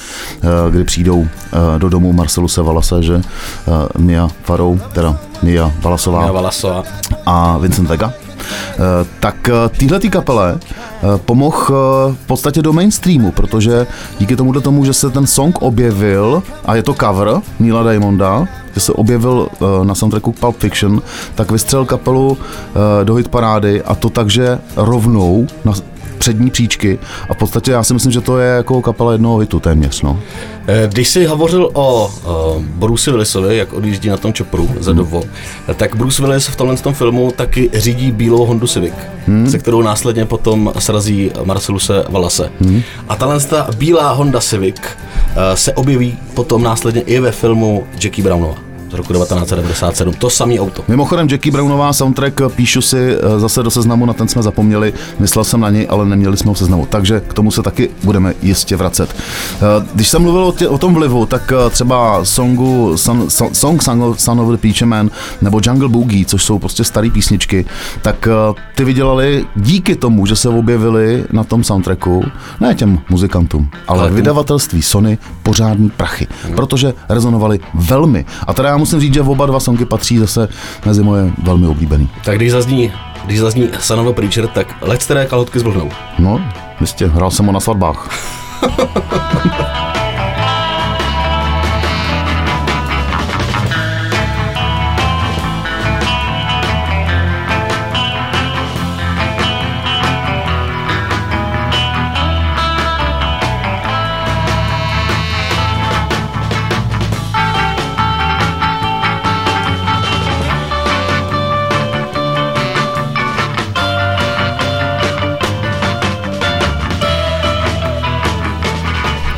kdy 0.71 0.85
přijdou 0.85 1.27
do 1.79 1.89
domu 1.89 2.13
Marcelu 2.13 2.49
Sevalase, 2.49 3.03
že 3.03 3.21
Mia 3.99 4.29
Farou, 4.45 4.81
teda 4.93 5.19
Mia 5.43 5.73
Valasová, 5.81 6.21
Mia 6.21 6.33
Valasová. 6.33 6.85
a 7.27 7.59
Vincent 7.59 7.89
Vega, 7.89 8.13
tak 9.21 9.51
téhle 9.79 10.01
kapele 10.01 10.59
pomohl 11.17 11.75
v 12.23 12.27
podstatě 12.27 12.63
do 12.63 12.73
mainstreamu, 12.73 13.33
protože 13.33 13.87
díky 14.19 14.37
tomuto 14.37 14.61
tomu, 14.61 14.85
že 14.85 14.93
se 14.93 15.11
ten 15.11 15.27
song 15.27 15.59
objevil, 15.63 16.43
a 16.65 16.75
je 16.75 16.83
to 16.83 16.95
cover 16.95 17.41
Nila 17.61 17.83
Diamonda, 17.83 18.49
že 18.75 18.81
se 18.81 18.93
objevil 18.93 19.49
na 19.85 19.95
soundtracku 19.95 20.33
Pulp 20.33 20.57
Fiction, 20.59 21.03
tak 21.35 21.51
vystřelil 21.51 21.87
kapelu 21.87 22.39
do 23.05 23.15
hit 23.15 23.29
parády 23.29 23.83
a 23.83 23.95
to 23.95 24.11
takže 24.11 24.59
rovnou 24.77 25.47
na 25.65 25.73
přední 26.19 26.51
příčky 26.51 26.99
a 27.31 27.35
v 27.35 27.37
podstatě 27.37 27.71
já 27.71 27.83
si 27.83 27.95
myslím, 27.95 28.13
že 28.13 28.21
to 28.21 28.39
je 28.39 28.49
jako 28.57 28.83
kapela 28.83 29.13
jednoho 29.13 29.39
hitu 29.39 29.61
téměř. 29.61 30.03
No. 30.03 30.21
Eh, 30.67 30.89
když 30.93 31.09
jsi 31.09 31.27
hovořil 31.27 31.71
o 31.73 32.07
uh, 32.07 32.63
Bruce 32.63 33.11
Willisovi, 33.11 33.57
jak 33.57 33.73
odjíždí 33.73 34.09
na 34.09 34.17
tom 34.17 34.33
čopru 34.33 34.71
za 34.81 34.93
dovo, 34.93 35.21
hmm. 35.21 35.77
tak 35.77 35.97
Bruce 35.97 36.23
Willis 36.23 36.47
v 36.47 36.57
tomhle 36.57 36.77
tom 36.77 36.95
filmu 36.95 37.33
taky 37.37 37.71
řídí 37.75 38.13
bílou 38.13 38.47
Hondu 38.47 38.67
Civic, 38.67 38.95
hmm. 39.27 39.51
se 39.51 39.59
kterou 39.59 39.83
následně 39.83 40.25
potom 40.25 40.73
srazí 40.79 41.31
Marceluse 41.45 42.05
Valase. 42.09 42.51
Hmm. 42.61 42.83
A 43.09 43.17
tahle 43.17 43.41
bílá 43.77 44.13
Honda 44.13 44.41
Civic 44.41 44.77
uh, 44.77 45.43
se 45.55 45.73
objeví 45.73 46.19
potom 46.35 46.63
následně 46.63 47.01
i 47.01 47.21
ve 47.21 47.33
filmu 47.33 47.87
Jackie 48.03 48.25
Brownova 48.25 48.66
roku 48.97 49.13
1997. 49.13 50.15
To 50.15 50.31
samý 50.31 50.61
auto. 50.61 50.85
Mimochodem 50.89 51.29
Jackie 51.31 51.53
Brownová 51.53 51.93
soundtrack 51.93 52.41
píšu 52.57 52.83
si 52.83 52.99
eh, 52.99 53.41
zase 53.41 53.63
do 53.63 53.71
seznamu, 53.71 54.07
na 54.07 54.13
ten 54.13 54.29
jsme 54.29 54.43
zapomněli, 54.43 54.93
myslel 55.19 55.45
jsem 55.45 55.61
na 55.61 55.71
něj, 55.71 55.87
ale 55.91 56.07
neměli 56.07 56.37
jsme 56.37 56.49
ho 56.49 56.55
seznamu, 56.55 56.87
takže 56.91 57.21
k 57.21 57.35
tomu 57.35 57.51
se 57.51 57.63
taky 57.63 57.91
budeme 58.05 58.35
jistě 58.43 58.77
vracet. 58.77 59.17
Eh, 59.17 59.87
když 59.95 60.09
jsem 60.09 60.23
mluvil 60.23 60.45
o, 60.45 60.53
tě, 60.53 60.69
o 60.69 60.79
tom 60.79 60.95
vlivu, 60.95 61.27
tak 61.27 61.53
eh, 61.53 61.71
třeba 61.71 62.25
songu 62.25 62.97
Son, 62.97 63.31
Son, 63.31 63.55
Song 63.55 63.83
Son 64.17 64.41
of 64.41 64.49
the 64.49 64.57
Peach 64.57 64.83
Man 64.83 65.11
nebo 65.43 65.61
Jungle 65.63 65.89
Boogie, 65.89 66.25
což 66.25 66.45
jsou 66.45 66.59
prostě 66.59 66.85
staré 66.85 67.11
písničky, 67.11 67.65
tak 68.03 68.29
ty 68.75 68.85
vydělali 68.85 69.45
díky 69.57 69.97
tomu, 69.97 70.27
že 70.27 70.37
se 70.37 70.49
objevili 70.49 71.25
na 71.33 71.45
tom 71.45 71.65
soundtracku, 71.65 72.25
ne 72.61 72.75
těm 72.75 72.99
muzikantům, 73.11 73.69
ale, 73.89 74.01
ale 74.01 74.11
vydavatelství 74.11 74.83
Sony 74.83 75.19
pořádný 75.43 75.91
prachy, 75.91 76.27
hmm. 76.45 76.55
protože 76.55 76.95
rezonovali 77.09 77.61
velmi. 77.75 78.25
A 78.47 78.55
teda 78.55 78.69
já 78.69 78.77
musím 78.77 78.86
říct, 78.87 79.15
že 79.15 79.23
oba 79.23 79.47
dva 79.47 79.61
songy 79.61 79.85
patří 79.85 80.19
zase 80.19 80.49
mezi 80.85 81.03
moje 81.03 81.33
velmi 81.43 81.67
oblíbený. 81.67 82.09
Tak 82.25 82.37
když 82.37 82.53
zazní, 82.53 82.93
když 83.25 83.41
zazní 83.41 83.69
Sanovo 83.81 84.13
Preacher, 84.13 84.47
tak 84.47 84.75
leč 84.81 85.05
které 85.05 85.27
kalhotky 85.27 85.59
zblhnou. 85.59 85.91
No, 86.19 86.41
jistě, 86.81 87.07
hrál 87.07 87.31
jsem 87.31 87.47
ho 87.47 87.53
na 87.53 87.61
svatbách. 87.61 88.11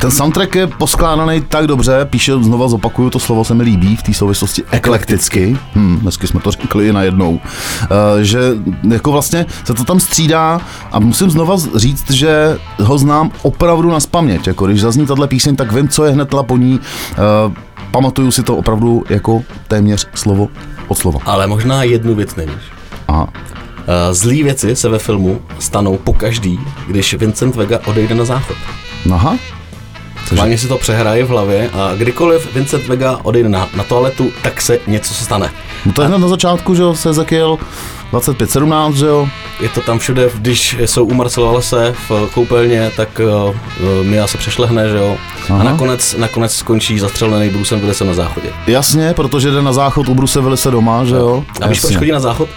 Ten 0.01 0.11
soundtrack 0.11 0.55
je 0.55 0.67
poskládaný 0.67 1.41
tak 1.41 1.67
dobře, 1.67 2.07
píše, 2.09 2.43
znova 2.43 2.67
zopakuju, 2.67 3.09
to 3.09 3.19
slovo 3.19 3.43
se 3.43 3.53
mi 3.53 3.63
líbí 3.63 3.95
v 3.95 4.03
té 4.03 4.13
souvislosti 4.13 4.63
eklekticky, 4.71 5.57
hmm, 5.73 5.99
dnesky 5.99 6.27
jsme 6.27 6.39
to 6.39 6.51
řekli 6.51 6.93
najednou, 6.93 7.31
uh, 7.31 7.39
že 8.21 8.39
jako 8.89 9.11
vlastně 9.11 9.45
se 9.63 9.73
to 9.73 9.83
tam 9.83 9.99
střídá 9.99 10.61
a 10.91 10.99
musím 10.99 11.29
znova 11.29 11.55
říct, 11.75 12.11
že 12.11 12.57
ho 12.79 12.97
znám 12.97 13.31
opravdu 13.41 13.89
na 13.91 13.99
spaměť, 13.99 14.47
jako 14.47 14.67
když 14.67 14.81
zazní 14.81 15.05
tahle 15.05 15.27
píseň, 15.27 15.55
tak 15.55 15.71
vím, 15.71 15.87
co 15.87 16.05
je 16.05 16.11
hned 16.11 16.29
po 16.41 16.57
ní, 16.57 16.79
uh, 16.79 17.53
pamatuju 17.91 18.31
si 18.31 18.43
to 18.43 18.55
opravdu 18.55 19.03
jako 19.09 19.43
téměř 19.67 20.07
slovo 20.13 20.47
od 20.87 20.97
slova. 20.97 21.19
Ale 21.25 21.47
možná 21.47 21.83
jednu 21.83 22.15
věc 22.15 22.35
nevíš. 22.35 22.63
Aha. 23.07 23.23
Uh, 23.23 23.33
zlý 24.11 24.43
věci 24.43 24.75
se 24.75 24.89
ve 24.89 24.99
filmu 24.99 25.41
stanou 25.59 25.97
po 25.97 26.13
každý, 26.13 26.59
když 26.87 27.13
Vincent 27.13 27.55
Vega 27.55 27.79
odejde 27.85 28.15
na 28.15 28.25
záchod. 28.25 28.57
Aha. 29.13 29.35
Schválně 30.29 30.57
si 30.57 30.67
to 30.67 30.77
přehraje 30.77 31.23
v 31.23 31.29
hlavě 31.29 31.69
a 31.73 31.95
kdykoliv 31.95 32.53
Vincent 32.53 32.87
Vega 32.87 33.19
odejde 33.23 33.49
na, 33.49 33.69
na 33.75 33.83
toaletu, 33.83 34.31
tak 34.43 34.61
se 34.61 34.79
něco 34.87 35.13
se 35.13 35.23
stane. 35.23 35.51
No 35.85 35.93
to 35.93 36.01
je 36.01 36.07
hned 36.07 36.17
na 36.17 36.27
začátku, 36.27 36.75
že 36.75 36.81
jo, 36.81 36.95
se 36.95 37.09
Ezekiel 37.09 37.57
25-17, 38.13 38.93
že 38.93 39.05
jo? 39.05 39.27
Je 39.59 39.69
to 39.69 39.81
tam 39.81 39.99
všude, 39.99 40.29
když 40.35 40.77
jsou 40.79 41.05
u 41.05 41.13
Marcela 41.13 41.51
Lese 41.51 41.95
v 42.09 42.29
koupelně, 42.33 42.91
tak 42.97 43.21
uh, 43.49 43.55
Mia 44.05 44.27
se 44.27 44.37
přešlehne, 44.37 44.89
že 44.89 44.97
jo? 44.97 45.17
Aha. 45.49 45.59
A 45.59 45.63
nakonec, 45.63 46.15
nakonec 46.17 46.55
skončí 46.55 46.99
zastřelený 46.99 47.49
Brucem 47.49 47.79
Willisem 47.79 48.07
na 48.07 48.13
záchodě. 48.13 48.49
Jasně, 48.67 49.13
protože 49.13 49.51
jde 49.51 49.61
na 49.61 49.73
záchod 49.73 50.09
u 50.09 50.15
Bruce 50.15 50.41
Willise 50.41 50.71
doma, 50.71 51.05
že 51.05 51.15
jo? 51.15 51.43
A 51.61 51.67
víš, 51.67 51.79
proč 51.79 51.95
chodí 51.95 52.11
na 52.11 52.19
záchod? 52.19 52.49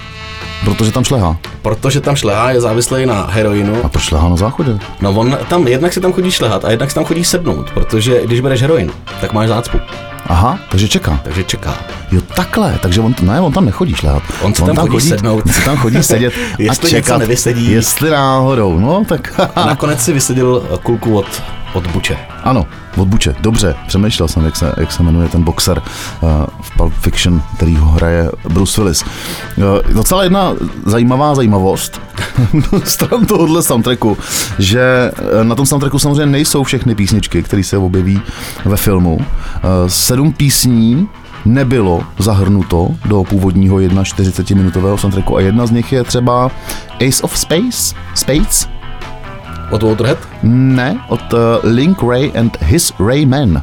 Protože 0.64 0.92
tam 0.92 1.04
šlehá. 1.04 1.36
Protože 1.62 2.00
tam 2.00 2.16
šlehá, 2.16 2.50
je 2.50 2.60
závislý 2.60 3.06
na 3.06 3.26
heroinu. 3.30 3.84
A 3.84 3.88
proč 3.88 4.04
šlehá 4.04 4.28
na 4.28 4.36
záchodě? 4.36 4.78
No 5.00 5.10
on 5.10 5.38
tam, 5.48 5.68
jednak 5.68 5.92
si 5.92 6.00
tam 6.00 6.12
chodí 6.12 6.30
šlehat 6.30 6.64
a 6.64 6.70
jednak 6.70 6.90
si 6.90 6.94
tam 6.94 7.04
chodí 7.04 7.24
sednout, 7.24 7.70
protože 7.70 8.20
když 8.26 8.40
bereš 8.40 8.60
heroin, 8.60 8.90
tak 9.20 9.32
máš 9.32 9.48
zácpu. 9.48 9.78
Aha, 10.26 10.58
takže 10.70 10.88
čeká. 10.88 11.20
Takže 11.24 11.44
čeká. 11.44 11.74
Jo, 12.12 12.20
takhle, 12.34 12.78
takže 12.82 13.00
on, 13.00 13.14
ne, 13.22 13.40
on 13.40 13.52
tam 13.52 13.64
nechodí 13.64 13.94
šlehat. 13.94 14.22
On, 14.42 14.46
on 14.46 14.52
tam, 14.52 14.76
tam 14.76 14.88
chodí 14.88 15.08
sednout. 15.08 15.44
On 15.46 15.64
tam 15.64 15.76
chodí 15.76 16.02
sedět 16.02 16.34
jestli 16.58 16.88
a 16.88 16.90
čekat, 16.90 17.18
nevysedí. 17.18 17.70
jestli 17.72 18.10
náhodou, 18.10 18.78
no 18.78 19.04
tak. 19.08 19.40
Nakonec 19.56 20.00
si 20.00 20.12
vysedil 20.12 20.62
kulku 20.82 21.18
od, 21.18 21.42
od 21.72 21.86
buče. 21.86 22.18
Ano, 22.44 22.66
od 22.96 23.08
Buče, 23.08 23.34
dobře, 23.40 23.74
přemýšlel 23.86 24.28
jsem, 24.28 24.44
jak 24.44 24.56
se, 24.56 24.74
jak 24.76 24.92
se 24.92 25.02
jmenuje 25.02 25.28
ten 25.28 25.42
boxer 25.42 25.82
uh, 26.22 26.28
v 26.62 26.76
Pulp 26.76 26.92
Fiction, 26.92 27.42
který 27.56 27.76
ho 27.76 27.90
hraje 27.90 28.30
Bruce 28.48 28.80
Willis. 28.80 29.04
Uh, 29.56 29.94
docela 29.94 30.24
jedna 30.24 30.54
zajímavá 30.86 31.34
zajímavost 31.34 32.00
stran 32.84 33.26
tohohle 33.26 33.62
soundtracku, 33.62 34.18
že 34.58 35.12
uh, 35.38 35.44
na 35.44 35.54
tom 35.54 35.66
soundtracku 35.66 35.98
samozřejmě 35.98 36.26
nejsou 36.26 36.64
všechny 36.64 36.94
písničky, 36.94 37.42
které 37.42 37.64
se 37.64 37.78
objeví 37.78 38.20
ve 38.64 38.76
filmu. 38.76 39.14
Uh, 39.14 39.24
sedm 39.86 40.32
písní 40.32 41.08
nebylo 41.44 42.04
zahrnuto 42.18 42.88
do 43.06 43.24
původního 43.24 43.76
1,40 43.76 44.56
minutového 44.56 44.98
soundtracku 44.98 45.36
a 45.36 45.40
jedna 45.40 45.66
z 45.66 45.70
nich 45.70 45.92
je 45.92 46.04
třeba 46.04 46.50
Ace 47.08 47.22
of 47.22 47.38
Space, 47.38 47.94
Space, 49.72 49.76
od 49.76 49.82
Waterhead? 49.82 50.16
Ne, 50.42 50.98
od 51.08 51.32
uh, 51.32 51.64
Link 51.64 52.02
Ray 52.02 52.30
and 52.34 52.56
His 52.60 52.92
Rayman. 52.98 53.60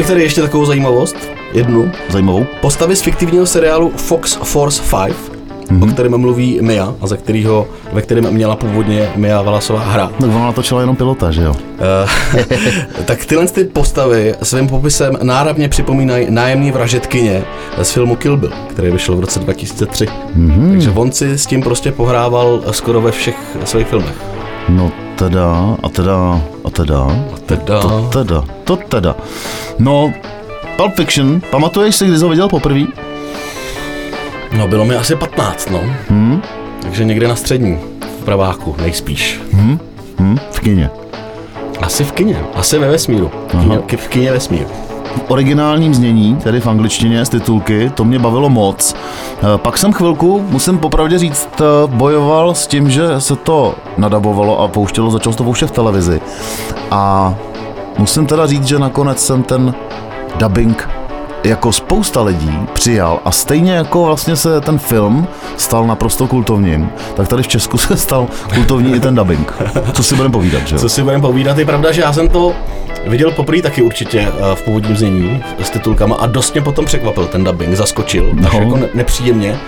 Bych 0.00 0.08
tady 0.08 0.22
ještě 0.22 0.40
takovou 0.40 0.64
zajímavost, 0.64 1.16
jednu. 1.52 1.92
Zajímavou. 2.08 2.46
Postavy 2.60 2.96
z 2.96 3.02
fiktivního 3.02 3.46
seriálu 3.46 3.92
Fox 3.96 4.38
Force 4.42 4.82
5, 4.82 4.90
mm-hmm. 4.90 5.84
o 5.84 5.86
kterém 5.86 6.18
mluví 6.18 6.58
Mia 6.62 6.94
a 7.00 7.06
ze 7.06 7.16
kterého, 7.16 7.68
ve 7.92 8.02
kterém 8.02 8.34
měla 8.34 8.56
původně 8.56 9.12
Mia 9.16 9.42
Valasová 9.42 9.80
hra. 9.80 10.06
Tak 10.06 10.30
ona 10.30 10.44
natočila 10.44 10.80
jenom 10.80 10.96
pilota, 10.96 11.30
že 11.30 11.42
jo? 11.42 11.54
Eh, 11.78 13.04
tak 13.04 13.24
tyhle 13.24 13.46
ty 13.46 13.64
postavy 13.64 14.34
svým 14.42 14.68
popisem 14.68 15.18
náravně 15.22 15.68
připomínají 15.68 16.26
nájemní 16.30 16.72
vražetkyně 16.72 17.44
z 17.82 17.90
filmu 17.90 18.16
Kill 18.16 18.36
Bill, 18.36 18.52
který 18.68 18.90
vyšel 18.90 19.16
v 19.16 19.20
roce 19.20 19.40
2003. 19.40 20.06
Mm-hmm. 20.06 20.70
Takže 20.70 20.90
on 20.90 21.12
si 21.12 21.38
s 21.38 21.46
tím 21.46 21.62
prostě 21.62 21.92
pohrával 21.92 22.62
skoro 22.70 23.00
ve 23.00 23.10
všech 23.10 23.36
svých 23.64 23.86
filmech. 23.86 24.14
No 24.68 24.92
teda, 25.16 25.76
a 25.82 25.88
teda, 25.88 26.42
teda, 26.80 27.06
teda, 27.46 27.80
to 27.80 28.08
teda, 28.12 28.44
to 28.64 28.76
teda. 28.76 29.16
No, 29.78 30.12
Pulp 30.76 30.94
Fiction, 30.96 31.40
pamatuješ 31.50 31.96
si, 31.96 32.06
kdy 32.06 32.18
jsi 32.18 32.24
ho 32.24 32.30
viděl 32.30 32.48
poprvé? 32.48 32.80
No, 34.58 34.68
bylo 34.68 34.84
mi 34.84 34.96
asi 34.96 35.16
15, 35.16 35.70
no. 35.70 35.80
Hmm? 36.08 36.42
Takže 36.82 37.04
někde 37.04 37.28
na 37.28 37.36
střední, 37.36 37.78
v 38.20 38.24
praváku, 38.24 38.76
nejspíš. 38.82 39.40
Hmm? 39.52 39.80
Hmm? 40.18 40.38
V 40.50 40.60
kině. 40.60 40.90
Asi 41.80 42.04
v 42.04 42.12
kině, 42.12 42.36
asi 42.54 42.78
ve 42.78 42.88
vesmíru. 42.88 43.30
V 43.48 43.60
kině, 43.60 43.96
v 43.96 44.08
kině 44.08 44.32
vesmíru 44.32 44.89
v 45.16 45.30
originálním 45.30 45.94
znění, 45.94 46.36
tedy 46.36 46.60
v 46.60 46.66
angličtině 46.66 47.24
z 47.24 47.28
titulky, 47.28 47.90
to 47.94 48.04
mě 48.04 48.18
bavilo 48.18 48.48
moc. 48.48 48.94
Eh, 48.94 49.58
pak 49.58 49.78
jsem 49.78 49.92
chvilku, 49.92 50.44
musím 50.50 50.78
popravdě 50.78 51.18
říct, 51.18 51.48
eh, 51.60 51.64
bojoval 51.86 52.54
s 52.54 52.66
tím, 52.66 52.90
že 52.90 53.20
se 53.20 53.36
to 53.36 53.74
nadabovalo 53.98 54.60
a 54.60 54.68
pouštělo, 54.68 55.10
začalo 55.10 55.36
to 55.36 55.44
pouštět 55.44 55.66
v 55.66 55.70
televizi. 55.70 56.20
A 56.90 57.34
musím 57.98 58.26
teda 58.26 58.46
říct, 58.46 58.64
že 58.64 58.78
nakonec 58.78 59.26
jsem 59.26 59.42
ten 59.42 59.74
dubbing 60.38 60.99
jako 61.44 61.72
spousta 61.72 62.22
lidí 62.22 62.58
přijal 62.72 63.20
a 63.24 63.30
stejně 63.30 63.72
jako 63.72 64.04
vlastně 64.04 64.36
se 64.36 64.60
ten 64.60 64.78
film 64.78 65.26
stal 65.56 65.86
naprosto 65.86 66.26
kultovním, 66.26 66.90
tak 67.14 67.28
tady 67.28 67.42
v 67.42 67.48
Česku 67.48 67.78
se 67.78 67.96
stal 67.96 68.28
kultovní 68.54 68.94
i 68.94 69.00
ten 69.00 69.14
dubbing. 69.14 69.52
Co 69.92 70.02
si 70.02 70.14
budeme 70.14 70.32
povídat, 70.32 70.66
že 70.68 70.78
Co 70.78 70.88
si 70.88 71.02
budeme 71.02 71.22
povídat, 71.22 71.58
je 71.58 71.64
pravda, 71.64 71.92
že 71.92 72.00
já 72.00 72.12
jsem 72.12 72.28
to 72.28 72.52
viděl 73.06 73.30
poprvé 73.30 73.62
taky 73.62 73.82
určitě 73.82 74.20
eh, 74.20 74.54
v 74.54 74.62
původním 74.62 74.96
znění 74.96 75.42
s 75.58 75.70
titulkama 75.70 76.16
a 76.16 76.26
dost 76.26 76.54
mě 76.54 76.62
potom 76.62 76.84
překvapil 76.84 77.26
ten 77.26 77.44
dubbing, 77.44 77.74
zaskočil, 77.74 78.30
no. 78.32 78.48
až 78.48 78.54
jako 78.54 78.78
nepříjemně. 78.94 79.58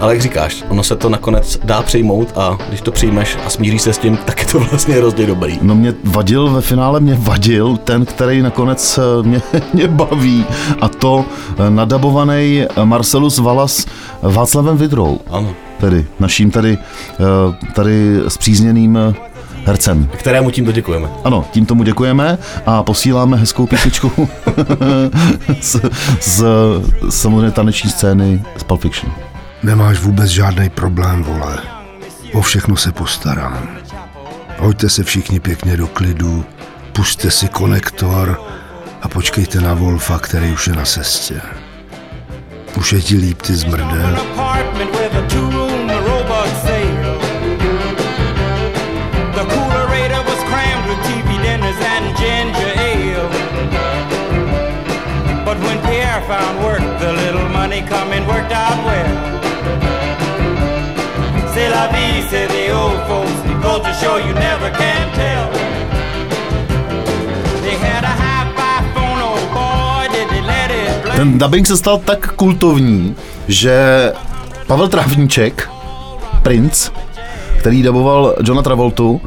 Ale 0.00 0.12
jak 0.12 0.22
říkáš, 0.22 0.64
ono 0.68 0.82
se 0.82 0.96
to 0.96 1.08
nakonec 1.08 1.60
dá 1.64 1.82
přijmout 1.82 2.32
a 2.36 2.58
když 2.68 2.80
to 2.80 2.92
přijmeš 2.92 3.38
a 3.46 3.50
smíříš 3.50 3.82
se 3.82 3.92
s 3.92 3.98
tím, 3.98 4.16
tak 4.16 4.40
je 4.40 4.46
to 4.46 4.60
vlastně 4.60 4.94
hrozně 4.94 5.26
dobrý. 5.26 5.58
No 5.62 5.74
mě 5.74 5.94
vadil, 6.04 6.50
ve 6.50 6.60
finále 6.60 7.00
mě 7.00 7.14
vadil 7.20 7.76
ten, 7.76 8.04
který 8.04 8.42
nakonec 8.42 8.98
eh, 8.98 9.28
mě, 9.28 9.42
mě 9.72 9.88
baví 9.88 10.44
a 10.80 10.88
to 10.88 11.24
eh, 11.58 11.70
nadabovaný 11.70 12.64
Marcelus 12.84 13.38
Valas 13.38 13.86
Václavem 14.22 14.76
Vidrou. 14.76 15.20
Ano. 15.30 15.54
Tedy 15.80 16.06
naším 16.20 16.50
tady, 16.50 16.78
eh, 16.78 17.72
tady 17.74 18.20
zpřízněným 18.28 18.98
hercem. 19.64 20.08
Kterému 20.16 20.50
tímto 20.50 20.72
děkujeme. 20.72 21.08
Ano, 21.24 21.44
tím 21.50 21.66
tomu 21.66 21.82
děkujeme 21.82 22.38
a 22.66 22.82
posíláme 22.82 23.36
hezkou 23.36 23.66
písničku 23.66 24.12
z, 25.60 25.76
z 26.20 26.44
samozřejmě 27.10 27.50
taneční 27.50 27.90
scény 27.90 28.42
z 28.56 28.64
Pulp 28.64 28.80
Fiction. 28.80 29.29
Nemáš 29.62 29.98
vůbec 29.98 30.30
žádný 30.30 30.70
problém, 30.70 31.22
vole. 31.22 31.58
O 32.32 32.40
všechno 32.40 32.76
se 32.76 32.92
postarám. 32.92 33.68
Hoďte 34.58 34.88
se 34.88 35.04
všichni 35.04 35.40
pěkně 35.40 35.76
do 35.76 35.86
klidu, 35.86 36.44
puste 36.92 37.30
si 37.30 37.48
konektor 37.48 38.40
a 39.02 39.08
počkejte 39.08 39.60
na 39.60 39.74
Wolfa, 39.74 40.18
který 40.18 40.52
už 40.52 40.66
je 40.66 40.72
na 40.72 40.84
cestě. 40.84 41.40
Už 42.76 42.92
je 42.92 43.00
ti 43.00 43.16
líp, 43.16 43.42
ty 43.42 43.54
zmrdel. 43.54 44.20
found 56.30 56.62
work, 56.62 56.78
the 57.00 57.12
little 57.12 57.48
money 57.48 57.82
coming 57.82 58.24
worked 58.24 58.52
out 58.52 58.84
well. 58.84 59.29
Vie, 61.88 62.22
say 62.30 62.46
the 62.46 62.72
old 62.72 63.00
folks. 63.08 63.40
The 63.48 63.54
culture 63.62 63.94
show 63.94 64.16
you 64.18 64.34
never 64.34 64.70
can 64.70 65.10
tell. 65.14 65.50
Ten 71.16 71.38
dubbing 71.38 71.66
se 71.66 71.76
stal 71.76 71.98
tak 71.98 72.32
kultovní, 72.34 73.16
že 73.48 74.12
Pavel 74.66 74.88
Trávníček, 74.88 75.70
Prince, 76.42 76.90
který 77.58 77.82
daboval 77.82 78.34
Johna 78.44 78.62
Travoltu 78.62 79.20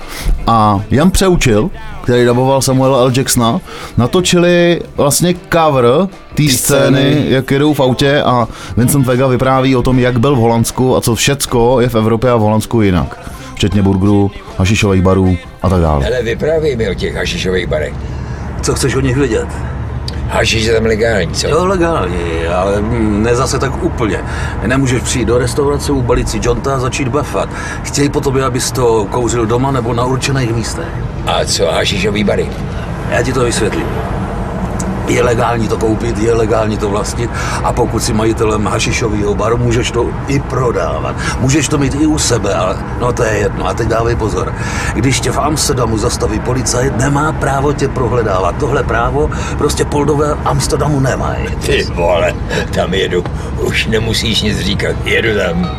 a 0.47 0.81
Jan 0.91 1.11
Přeučil, 1.11 1.69
který 2.03 2.25
daboval 2.25 2.61
Samuel 2.61 2.95
L. 2.95 3.11
Jacksona, 3.17 3.61
natočili 3.97 4.81
vlastně 4.95 5.35
cover 5.53 5.85
té 6.35 6.49
scény, 6.49 7.25
jak 7.27 7.51
jedou 7.51 7.73
v 7.73 7.79
autě 7.79 8.21
a 8.21 8.47
Vincent 8.77 9.05
Vega 9.05 9.27
vypráví 9.27 9.75
o 9.75 9.81
tom, 9.81 9.99
jak 9.99 10.19
byl 10.19 10.35
v 10.35 10.39
Holandsku 10.39 10.95
a 10.95 11.01
co 11.01 11.15
všecko 11.15 11.81
je 11.81 11.89
v 11.89 11.95
Evropě 11.95 12.31
a 12.31 12.35
v 12.35 12.39
Holandsku 12.39 12.81
jinak. 12.81 13.31
Včetně 13.55 13.81
burgerů, 13.81 14.31
hašišových 14.57 15.01
barů 15.01 15.37
a 15.61 15.69
tak 15.69 15.81
dále. 15.81 16.05
Ale 16.05 16.23
vyprávěj 16.23 16.75
mi 16.75 16.89
o 16.89 16.93
těch 16.93 17.15
hašišových 17.15 17.67
barech. 17.67 17.93
Co 18.61 18.73
chceš 18.73 18.95
od 18.95 19.03
nich 19.03 19.17
vědět? 19.17 19.47
Hašiš 20.33 20.65
je 20.65 20.73
tam 20.73 20.85
legální, 20.85 21.33
co? 21.33 21.47
Jo, 21.47 21.65
legální, 21.65 22.47
ale 22.55 22.81
ne 22.99 23.35
zase 23.35 23.59
tak 23.59 23.83
úplně. 23.83 24.19
Nemůžeš 24.67 25.01
přijít 25.01 25.25
do 25.25 25.37
restaurace, 25.37 25.91
ubalit 25.91 26.29
si 26.29 26.39
jonta 26.41 26.75
a 26.75 26.79
začít 26.79 27.07
bafat. 27.07 27.49
Chtějí 27.83 28.09
po 28.09 28.21
tobě, 28.21 28.45
abys 28.45 28.71
to 28.71 29.05
kouřil 29.05 29.45
doma 29.45 29.71
nebo 29.71 29.93
na 29.93 30.05
určených 30.05 30.53
místech. 30.53 30.87
A 31.27 31.45
co 31.45 31.65
hašišový 31.65 32.23
bary? 32.23 32.49
Já 33.09 33.23
ti 33.23 33.33
to 33.33 33.43
vysvětlím 33.43 33.87
je 35.07 35.23
legální 35.23 35.67
to 35.67 35.77
koupit, 35.77 36.17
je 36.17 36.33
legální 36.33 36.77
to 36.77 36.89
vlastnit 36.89 37.29
a 37.63 37.73
pokud 37.73 38.03
si 38.03 38.13
majitelem 38.13 38.65
hašišového 38.65 39.35
baru, 39.35 39.57
můžeš 39.57 39.91
to 39.91 40.09
i 40.27 40.39
prodávat. 40.39 41.15
Můžeš 41.39 41.67
to 41.67 41.77
mít 41.77 41.95
i 41.95 42.05
u 42.05 42.17
sebe, 42.17 42.53
ale 42.53 42.77
no 42.99 43.13
to 43.13 43.23
je 43.23 43.33
jedno. 43.33 43.67
A 43.67 43.73
teď 43.73 43.87
dávej 43.87 44.15
pozor. 44.15 44.55
Když 44.93 45.19
tě 45.19 45.31
v 45.31 45.39
Amsterdamu 45.39 45.97
zastaví 45.97 46.39
policajt, 46.39 46.97
nemá 46.97 47.31
právo 47.31 47.73
tě 47.73 47.87
prohledávat. 47.87 48.55
Tohle 48.59 48.83
právo 48.83 49.29
prostě 49.57 49.85
poldové 49.85 50.37
Amsterdamu 50.45 50.99
nemají. 50.99 51.45
Ty 51.65 51.83
vole, 51.83 52.33
tam 52.73 52.93
jedu. 52.93 53.23
Už 53.59 53.87
nemusíš 53.87 54.41
nic 54.41 54.59
říkat. 54.59 54.95
Jedu 55.05 55.29
tam. 55.39 55.69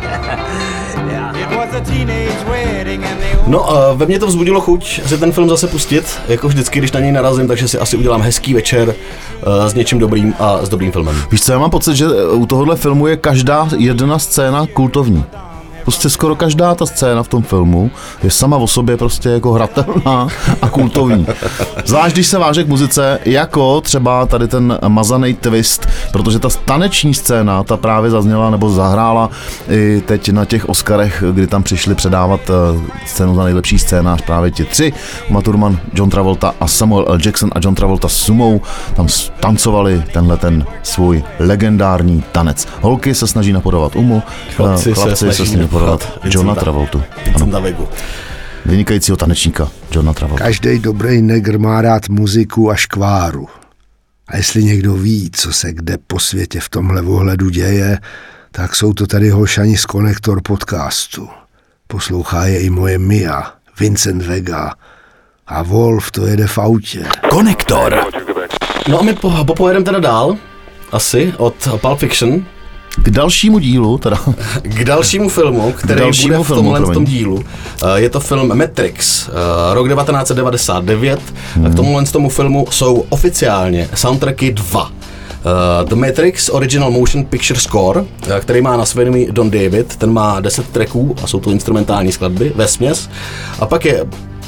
No, 3.47 3.61
uh, 3.61 3.99
ve 3.99 4.07
mně 4.07 4.19
to 4.19 4.27
vzbudilo 4.27 4.61
chuť 4.61 5.01
si 5.07 5.19
ten 5.19 5.33
film 5.33 5.49
zase 5.49 5.67
pustit, 5.67 6.05
jako 6.29 6.49
vždycky, 6.49 6.79
když 6.79 6.93
na 6.93 7.01
něj 7.01 7.13
narazím, 7.13 7.49
takže 7.49 7.69
si 7.69 7.79
asi 7.79 7.97
udělám 7.97 8.23
hezký 8.23 8.55
večer 8.55 8.89
uh, 8.89 9.67
s 9.67 9.75
něčím 9.75 9.99
dobrým 9.99 10.35
a 10.39 10.59
s 10.63 10.69
dobrým 10.69 10.93
filmem. 10.93 11.17
Víš 11.31 11.43
co, 11.43 11.53
já 11.53 11.59
mám 11.59 11.71
pocit, 11.71 11.97
že 11.97 12.07
u 12.33 12.47
tohohle 12.47 12.77
filmu 12.77 13.07
je 13.07 13.17
každá 13.17 13.69
jedna 13.77 14.19
scéna 14.19 14.67
kultovní. 14.73 15.25
Prostě 15.85 16.11
skoro 16.11 16.37
každá 16.37 16.75
ta 16.75 16.87
scéna 16.87 17.23
v 17.23 17.29
tom 17.29 17.43
filmu 17.43 17.91
je 18.23 18.31
sama 18.31 18.57
o 18.57 18.67
sobě 18.67 18.97
prostě 18.97 19.29
jako 19.29 19.53
hratelná 19.53 20.29
a 20.63 20.69
kultovní. 20.69 21.27
Zvlášť, 21.85 22.15
když 22.15 22.27
se 22.27 22.39
váže 22.39 22.65
k 22.65 22.69
muzice, 22.69 23.19
jako 23.25 23.81
třeba 23.81 24.27
tady 24.27 24.49
ten 24.49 24.79
mazaný 24.89 25.35
twist, 25.35 25.89
protože 26.13 26.39
ta 26.39 26.49
taneční 26.65 27.15
scéna, 27.15 27.65
ta 27.65 27.77
právě 27.77 28.11
zazněla 28.11 28.51
nebo 28.51 28.71
zahrála 28.71 29.31
i 29.69 30.03
teď 30.07 30.29
na 30.29 30.45
těch 30.45 30.69
Oscarech, 30.69 31.25
kdy 31.33 31.47
tam 31.47 31.63
přišli 31.63 31.95
předávat 31.95 32.41
eh, 32.51 32.81
scénu 33.07 33.35
za 33.35 33.45
nejlepší 33.45 33.79
scénář 33.79 34.23
právě 34.23 34.51
ti 34.51 34.65
tři, 34.65 34.93
Uma 35.29 35.41
Thurman, 35.41 35.79
John 35.93 36.11
Travolta 36.11 36.55
a 36.61 36.67
Samuel 36.67 37.05
L. 37.09 37.19
Jackson 37.25 37.51
a 37.55 37.59
John 37.63 37.75
Travolta 37.75 38.09
s 38.09 38.17
sumou 38.17 38.61
tam 38.97 39.07
tancovali 39.41 40.03
tenhle 40.13 40.37
ten 40.37 40.67
svůj 40.83 41.23
legendární 41.39 42.25
tanec. 42.33 42.69
Holky 42.81 43.15
se 43.15 43.27
snaží 43.27 43.53
napodovat 43.53 43.97
Umu, 43.97 44.23
chlapci, 44.57 44.91
eh, 44.91 44.95
chlapci 44.95 45.17
se, 45.17 45.33
se 45.33 45.37
snaží 45.37 45.57
napodovat 45.75 46.19
Johna 46.25 46.55
Travoltu. 46.55 47.03
Vincenta 47.25 47.59
Vegu. 47.59 47.89
Vynikajícího 48.65 49.17
tanečníka 49.17 49.69
Johna 49.91 50.13
Travolta. 50.13 50.45
Každý 50.45 50.79
dobrý 50.79 51.23
negr 51.23 51.59
má 51.59 51.83
rád 51.83 52.09
muziku 52.09 52.71
a 52.71 52.75
škváru. 52.75 53.49
A 54.29 54.37
jestli 54.37 54.65
někdo 54.65 54.95
ví, 54.95 55.31
co 55.33 55.53
se 55.53 55.73
kde 55.73 55.99
po 56.07 56.19
světě 56.19 56.61
v 56.61 56.69
tomhle 56.69 57.03
ohledu 57.03 57.49
děje, 57.49 57.99
tak 58.51 58.77
jsou 58.77 58.93
to 58.93 59.07
tady 59.07 59.31
hošani 59.31 59.77
z 59.77 59.87
Konektor 59.87 60.43
podcastu. 60.43 61.29
Poslouchá 61.87 62.47
je 62.47 62.61
i 62.61 62.71
moje 62.71 62.99
Mia, 62.99 63.53
Vincent 63.81 64.23
Vega 64.23 64.75
a 65.47 65.63
Wolf 65.63 66.11
to 66.11 66.27
jede 66.27 66.47
v 66.47 66.59
autě. 66.59 67.07
Konektor. 67.31 68.01
No 68.89 69.01
a 69.01 69.03
my 69.03 69.15
po, 69.15 69.45
popojedeme 69.45 69.85
teda 69.85 70.01
dál, 70.01 70.37
asi, 70.93 71.35
od 71.37 71.69
Pulp 71.81 71.99
Fiction, 71.99 72.47
k 73.05 73.11
dalšímu 73.11 73.59
dílu, 73.59 73.99
teda. 73.99 74.19
K 74.63 74.85
dalšímu 74.85 75.29
filmu, 75.29 75.73
který 75.73 76.01
dalšímu 76.01 76.35
bude 76.35 76.45
v 76.45 76.49
tomhle 76.49 76.79
filmu, 76.79 76.95
tom 76.95 77.05
dílu. 77.05 77.45
Eh, 77.83 78.01
je 78.01 78.11
to 78.11 78.21
film 78.21 78.59
Matrix, 78.59 79.29
eh, 79.29 79.75
rok 79.75 79.89
1999. 79.89 81.21
Hmm. 81.55 81.73
K 81.73 81.75
tomuhle 81.75 82.05
tomu 82.05 82.29
filmu 82.29 82.67
jsou 82.71 83.05
oficiálně 83.09 83.89
soundtracky 83.95 84.53
dva. 84.53 84.91
Uh, 85.45 85.89
The 85.89 85.95
Matrix 85.95 86.49
Original 86.49 86.91
Motion 86.91 87.25
Picture 87.25 87.61
Score, 87.61 88.01
uh, 88.01 88.07
který 88.41 88.61
má 88.61 88.77
na 88.77 88.85
svědomí 88.85 89.29
Don 89.31 89.51
David, 89.51 89.97
ten 89.97 90.13
má 90.13 90.41
10 90.41 90.69
tracků 90.69 91.17
a 91.23 91.27
jsou 91.27 91.41
to 91.41 91.51
instrumentální 91.51 92.13
skladby 92.13 92.53
ve 92.57 92.69
směs. 92.69 93.11
A 93.61 93.67
pak 93.67 93.85
je 93.85 94.05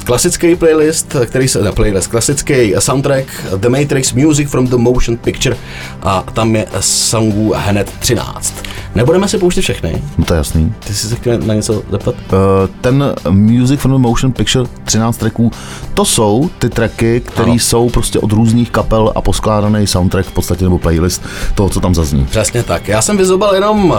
klasický 0.07 0.55
playlist, 0.55 1.15
který 1.25 1.47
se, 1.47 1.61
ne 1.61 1.71
playlist, 1.71 2.07
klasický 2.07 2.73
soundtrack 2.79 3.25
The 3.57 3.69
Matrix 3.69 4.13
Music 4.13 4.49
from 4.49 4.67
the 4.67 4.75
Motion 4.75 5.17
Picture 5.17 5.57
a 6.01 6.21
tam 6.33 6.55
je 6.55 6.67
songů 6.79 7.53
hned 7.57 7.91
13. 7.99 8.53
Nebudeme 8.97 9.27
si 9.27 9.37
pouštět 9.37 9.61
všechny. 9.61 10.03
No 10.17 10.25
to 10.25 10.33
je 10.33 10.37
jasný. 10.37 10.73
Ty 10.87 10.93
jsi 10.93 11.07
se 11.07 11.15
chtěl 11.15 11.37
na 11.39 11.53
něco 11.53 11.83
zeptat? 11.91 12.15
Uh, 12.15 12.39
ten 12.81 13.13
Music 13.29 13.79
from 13.79 13.91
the 13.91 13.97
Motion 13.97 14.31
Picture 14.31 14.65
13 14.85 15.17
tracků, 15.17 15.51
to 15.93 16.05
jsou 16.05 16.49
ty 16.59 16.69
tracky, 16.69 17.19
které 17.19 17.51
jsou 17.51 17.89
prostě 17.89 18.19
od 18.19 18.31
různých 18.31 18.71
kapel 18.71 19.11
a 19.15 19.21
poskládaný 19.21 19.87
soundtrack 19.87 20.27
v 20.27 20.31
podstatě 20.31 20.63
nebo 20.63 20.77
playlist 20.77 21.21
toho, 21.55 21.69
co 21.69 21.79
tam 21.79 21.95
zazní. 21.95 22.25
Přesně 22.25 22.63
tak. 22.63 22.87
Já 22.87 23.01
jsem 23.01 23.17
vyzobal 23.17 23.55
jenom 23.55 23.89
uh, 23.89 23.97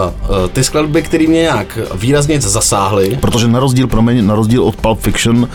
ty 0.53 0.63
skladby, 0.63 1.01
které 1.01 1.27
mě 1.27 1.41
nějak 1.41 1.79
výrazně 1.95 2.41
zasáhly. 2.41 3.17
Protože 3.21 3.47
na 3.47 3.59
rozdíl, 3.59 3.87
promiň, 3.87 4.25
na 4.25 4.35
rozdíl 4.35 4.63
od 4.63 4.75
Pulp 4.75 4.99
Fiction, 4.99 5.37
uh, 5.37 5.47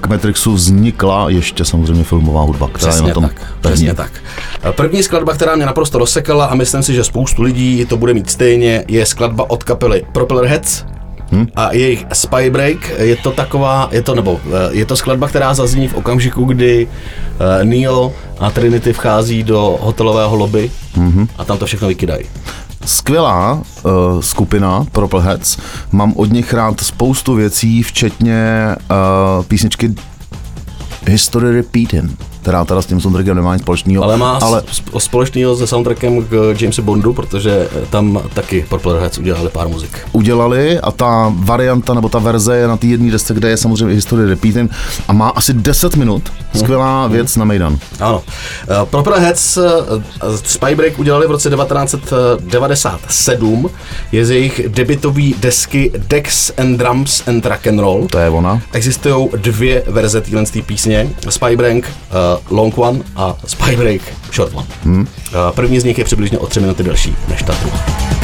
k 0.00 0.06
Matrixu 0.06 0.52
vznikla 0.52 1.30
ještě 1.30 1.64
samozřejmě 1.64 2.04
filmová 2.04 2.42
hudba, 2.42 2.68
která 2.72 2.90
přesně 2.90 3.04
je 3.04 3.08
na 3.08 3.14
tom 3.14 3.24
tak, 3.24 3.52
Přesně 3.60 3.94
tak. 3.94 4.12
První 4.70 5.02
skladba, 5.02 5.34
která 5.34 5.56
mě 5.56 5.66
naprosto 5.66 5.98
rozsekala 5.98 6.44
a 6.44 6.54
myslím 6.54 6.82
si, 6.82 6.94
že 6.94 7.04
spoustu 7.04 7.42
lidí 7.42 7.86
to 7.86 7.96
bude 7.96 8.14
mít 8.14 8.30
stejně, 8.30 8.81
je 8.88 9.06
skladba 9.06 9.50
od 9.50 9.64
kapely 9.64 10.02
Propeller 10.12 10.46
Heads, 10.46 10.84
hmm? 11.32 11.46
a 11.56 11.72
jejich 11.72 12.06
Spy 12.12 12.50
Break 12.50 12.92
je 12.98 13.16
to 13.16 13.30
taková, 13.32 13.88
je 13.92 14.02
to, 14.02 14.14
nebo 14.14 14.40
eh, 14.46 14.50
je 14.70 14.86
to 14.86 14.96
skladba, 14.96 15.28
která 15.28 15.54
zazní 15.54 15.88
v 15.88 15.94
okamžiku, 15.94 16.44
kdy 16.44 16.86
uh, 16.86 17.64
Neo 17.64 18.12
a 18.38 18.50
Trinity 18.50 18.92
vchází 18.92 19.42
do 19.42 19.78
hotelového 19.80 20.36
lobby 20.36 20.70
hmm. 20.94 21.28
a 21.38 21.44
tam 21.44 21.58
to 21.58 21.66
všechno 21.66 21.88
vykydají. 21.88 22.24
Skvělá 22.84 23.52
uh, 23.52 23.92
skupina 24.20 24.86
Propelheads. 24.92 25.58
Mám 25.92 26.12
od 26.16 26.32
nich 26.32 26.54
rád 26.54 26.80
spoustu 26.80 27.34
věcí, 27.34 27.82
včetně 27.82 28.68
uh, 28.90 29.44
písničky 29.44 29.94
History 31.06 31.52
Repeating 31.52 32.31
která 32.42 32.64
teda 32.64 32.82
s 32.82 32.86
tím 32.86 33.00
soundtrackem 33.00 33.36
nemá 33.36 33.54
nic 33.54 33.62
společného. 33.62 34.04
Ale 34.04 34.16
má 34.16 34.32
ale... 34.32 34.62
společného 34.98 35.56
se 35.56 35.66
soundtrackem 35.66 36.24
k 36.24 36.54
Jamesi 36.60 36.82
Bondu, 36.82 37.12
protože 37.12 37.68
tam 37.90 38.20
taky 38.34 38.66
Purple 38.68 39.00
Heads 39.00 39.18
udělali 39.18 39.50
pár 39.50 39.68
muzik. 39.68 39.90
Udělali 40.12 40.80
a 40.80 40.90
ta 40.90 41.32
varianta 41.36 41.94
nebo 41.94 42.08
ta 42.08 42.18
verze 42.18 42.56
je 42.56 42.68
na 42.68 42.76
té 42.76 42.86
jedné 42.86 43.10
desce, 43.10 43.34
kde 43.34 43.48
je 43.48 43.56
samozřejmě 43.56 43.94
historie 43.94 44.28
repeating 44.28 44.70
a 45.08 45.12
má 45.12 45.28
asi 45.28 45.52
10 45.52 45.96
minut. 45.96 46.22
Skvělá 46.54 47.04
hmm. 47.04 47.12
věc 47.12 47.36
na 47.36 47.44
Mejdan. 47.44 47.78
Ano. 48.00 48.18
Uh, 48.18 48.24
Purple 48.84 49.20
Heads 49.20 49.56
uh, 49.56 49.64
Spybreak 50.44 50.98
udělali 50.98 51.26
v 51.26 51.30
roce 51.30 51.50
1997. 51.50 53.70
Je 54.12 54.26
z 54.26 54.30
jejich 54.30 54.60
debitový 54.68 55.34
desky 55.38 55.92
Dex 55.96 56.52
and 56.58 56.76
Drums 56.76 57.28
and 57.28 57.46
Rock 57.46 57.66
and 57.66 57.78
Roll. 57.78 58.06
To 58.10 58.18
je 58.18 58.30
ona. 58.30 58.62
Existují 58.72 59.28
dvě 59.36 59.82
verze 59.86 60.20
téhle 60.20 60.44
písně. 60.66 61.10
Spybreak 61.28 61.84
uh, 61.84 62.58
Long 62.58 62.78
One 62.78 62.98
a 63.16 63.36
Spybreak 63.46 64.02
Short 64.32 64.54
One. 64.54 64.66
Hmm. 64.84 65.06
První 65.54 65.80
z 65.80 65.84
nich 65.84 65.98
je 65.98 66.04
přibližně 66.04 66.38
o 66.38 66.46
tři 66.46 66.60
minuty 66.60 66.82
delší 66.82 67.16
než 67.28 67.42
ta 67.42 67.54
druhá. 67.62 68.21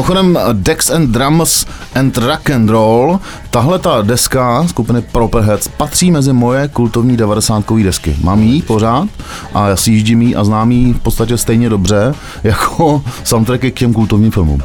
Mimochodem 0.00 0.38
Dex 0.52 0.90
and 0.90 1.10
Drums 1.10 1.66
and 1.94 2.16
Rock 2.16 2.50
and 2.50 2.70
Roll, 2.70 3.20
tahle 3.50 3.78
ta 3.78 4.02
deska 4.02 4.66
skupiny 4.68 5.02
Properheads 5.02 5.68
patří 5.68 6.10
mezi 6.10 6.32
moje 6.32 6.68
kultovní 6.68 7.16
90 7.16 7.64
desky. 7.84 8.16
Mám 8.22 8.42
jí 8.42 8.62
pořád 8.62 9.08
a 9.54 9.68
já 9.68 9.76
si 9.76 9.90
jíždím 9.90 10.22
jí 10.22 10.36
a 10.36 10.44
znám 10.44 10.72
jí 10.72 10.92
v 10.92 11.00
podstatě 11.00 11.38
stejně 11.38 11.68
dobře 11.68 12.14
jako 12.44 13.02
soundtracky 13.24 13.70
k 13.70 13.78
těm 13.78 13.92
kultovním 13.92 14.30
filmům. 14.30 14.62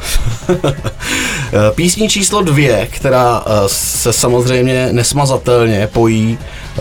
Písní 1.74 2.08
číslo 2.08 2.42
dvě, 2.42 2.88
která 2.90 3.42
eh, 3.46 3.50
se 3.66 4.12
samozřejmě 4.12 4.88
nesmazatelně 4.92 5.86
pojí 5.92 6.38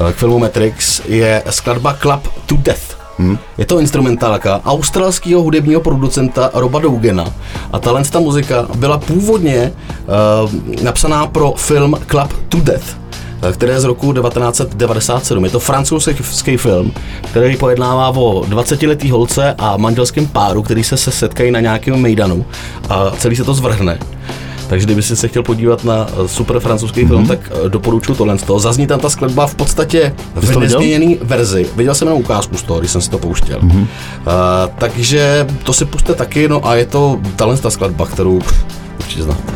eh, 0.10 0.14
k 0.14 0.16
filmu 0.16 0.40
Matrix, 0.40 1.02
je 1.08 1.44
skladba 1.50 1.94
Club 1.94 2.28
to 2.46 2.56
Death. 2.58 3.05
Hmm. 3.18 3.38
Je 3.58 3.66
to 3.66 3.80
instrumentálka 3.80 4.62
australského 4.66 5.42
hudebního 5.42 5.82
producenta 5.82 6.50
Roba 6.54 6.80
Dougena 6.80 7.34
a 7.72 7.80
tahle 7.80 8.04
ta 8.04 8.20
muzika 8.20 8.68
byla 8.76 8.98
původně 8.98 9.72
uh, 10.44 10.84
napsaná 10.84 11.28
pro 11.28 11.54
film 11.58 11.96
Club 12.08 12.34
to 12.50 12.60
Death 12.60 12.98
eh, 13.42 13.54
který 13.54 13.72
je 13.72 13.80
z 13.80 13.84
roku 13.84 14.14
1997. 14.14 15.46
Je 15.46 15.52
to 15.52 15.60
francouzský 15.60 16.58
film, 16.58 16.94
který 17.32 17.58
pojednává 17.58 18.10
o 18.10 18.42
20-letý 18.42 19.12
holce 19.12 19.56
a 19.58 19.78
manželském 19.78 20.28
páru, 20.28 20.64
který 20.64 20.84
se 20.84 20.98
setkají 20.98 21.52
na 21.52 21.60
nějakém 21.60 21.96
mejdanu 22.02 22.46
a 22.90 23.12
celý 23.12 23.36
se 23.36 23.44
to 23.44 23.54
zvrhne. 23.54 24.00
Takže 24.68 24.86
kdyby 24.86 25.02
si 25.02 25.16
se 25.16 25.28
chtěl 25.28 25.44
podívat 25.44 25.84
na 25.84 26.08
eh, 26.08 26.28
super 26.28 26.60
francouzský 26.60 27.02
mm-hmm. 27.02 27.08
film, 27.08 27.20
mhm. 27.20 27.30
tak 27.30 27.52
eh, 27.66 27.70
doporučuji 27.70 28.16
tohle. 28.16 28.38
toho. 28.38 28.60
Zazní 28.60 28.88
tam 28.88 29.00
ta 29.00 29.10
skladba 29.10 29.48
v 29.48 29.56
podstatě 29.56 30.16
v 30.36 30.60
nezměněné 30.60 31.16
verzi. 31.22 31.66
Viděl 31.76 31.96
jsem 31.96 32.08
jenom 32.08 32.22
ukázku 32.22 32.58
z 32.58 32.64
toho, 32.64 32.80
když 32.80 32.92
jsem 32.92 33.02
si 33.02 33.10
to 33.10 33.18
pouštěl. 33.18 33.60
Mm-hmm. 33.60 33.82
Uh, 33.82 33.88
takže 34.78 35.48
to 35.64 35.74
si 35.74 35.86
puste 35.86 36.14
taky, 36.14 36.48
no 36.48 36.68
a 36.68 36.76
je 36.76 36.86
to 36.86 37.20
talent 37.36 37.62
ta 37.62 37.70
skladba, 37.70 38.06
kterou 38.06 38.42
určitě 39.00 39.24
znáte. 39.24 39.54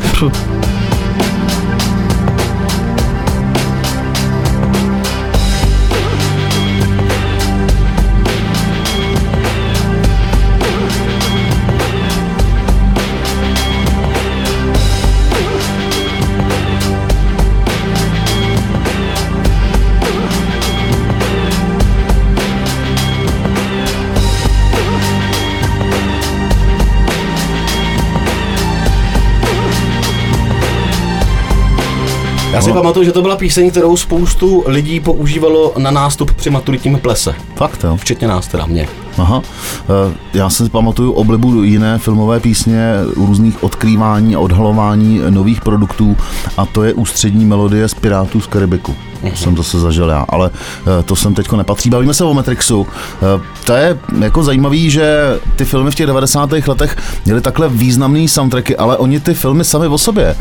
Já 32.59 32.63
si 32.63 32.73
pamatuju, 32.73 33.05
že 33.05 33.11
to 33.11 33.21
byla 33.21 33.35
píseň, 33.35 33.71
kterou 33.71 33.97
spoustu 33.97 34.63
lidí 34.67 34.99
používalo 34.99 35.73
na 35.77 35.91
nástup 35.91 36.33
při 36.33 36.49
maturitním 36.49 36.99
plese. 36.99 37.35
Fakt 37.55 37.83
jo? 37.83 37.97
Včetně 37.97 38.27
nás 38.27 38.47
teda, 38.47 38.65
mě. 38.65 38.87
Aha. 39.19 39.41
Eh, 39.79 40.13
já 40.34 40.49
si 40.49 40.69
pamatuju 40.69 41.12
oblibu 41.12 41.63
jiné 41.63 41.97
filmové 41.97 42.39
písně, 42.39 42.93
různých 43.15 43.63
odkrývání 43.63 44.36
a 44.36 44.39
odhalování 44.39 45.21
nových 45.29 45.62
produktů 45.62 46.17
a 46.58 46.65
to 46.65 46.84
je 46.84 46.93
ústřední 46.93 47.45
melodie 47.45 47.88
z 47.88 47.93
Pirátů 47.93 48.41
z 48.41 48.47
Karibiku. 48.47 48.95
To 49.29 49.36
jsem 49.36 49.58
zase 49.58 49.79
zažil 49.79 50.10
já, 50.10 50.25
ale 50.29 50.49
eh, 50.99 51.03
to 51.03 51.15
sem 51.15 51.34
teďko 51.34 51.58
nepatří. 51.58 51.89
Bavíme 51.89 52.13
se 52.13 52.23
o 52.23 52.34
Matrixu. 52.34 52.88
Eh, 52.88 53.41
to 53.65 53.73
je 53.73 53.97
jako 54.19 54.43
zajímavý, 54.43 54.89
že 54.89 55.39
ty 55.55 55.65
filmy 55.65 55.91
v 55.91 55.95
těch 55.95 56.08
90. 56.08 56.49
letech 56.67 56.97
měly 57.25 57.41
takhle 57.41 57.69
významný 57.69 58.27
soundtracky, 58.27 58.77
ale 58.77 58.97
oni 58.97 59.19
ty 59.19 59.34
filmy 59.34 59.63
sami 59.63 59.88
o 59.88 59.97
sobě. 59.97 60.36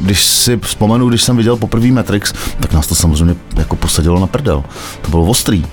Když 0.00 0.24
si 0.24 0.56
vzpomenu, 0.56 1.08
když 1.08 1.22
jsem 1.22 1.36
viděl 1.36 1.56
poprvé 1.56 1.86
Matrix, 1.86 2.32
tak 2.60 2.72
nás 2.72 2.86
to 2.86 2.94
samozřejmě 2.94 3.34
jako 3.56 3.76
posadilo 3.76 4.20
na 4.20 4.26
prdel. 4.26 4.64
To 5.02 5.10
bylo 5.10 5.24
ostrý. 5.24 5.66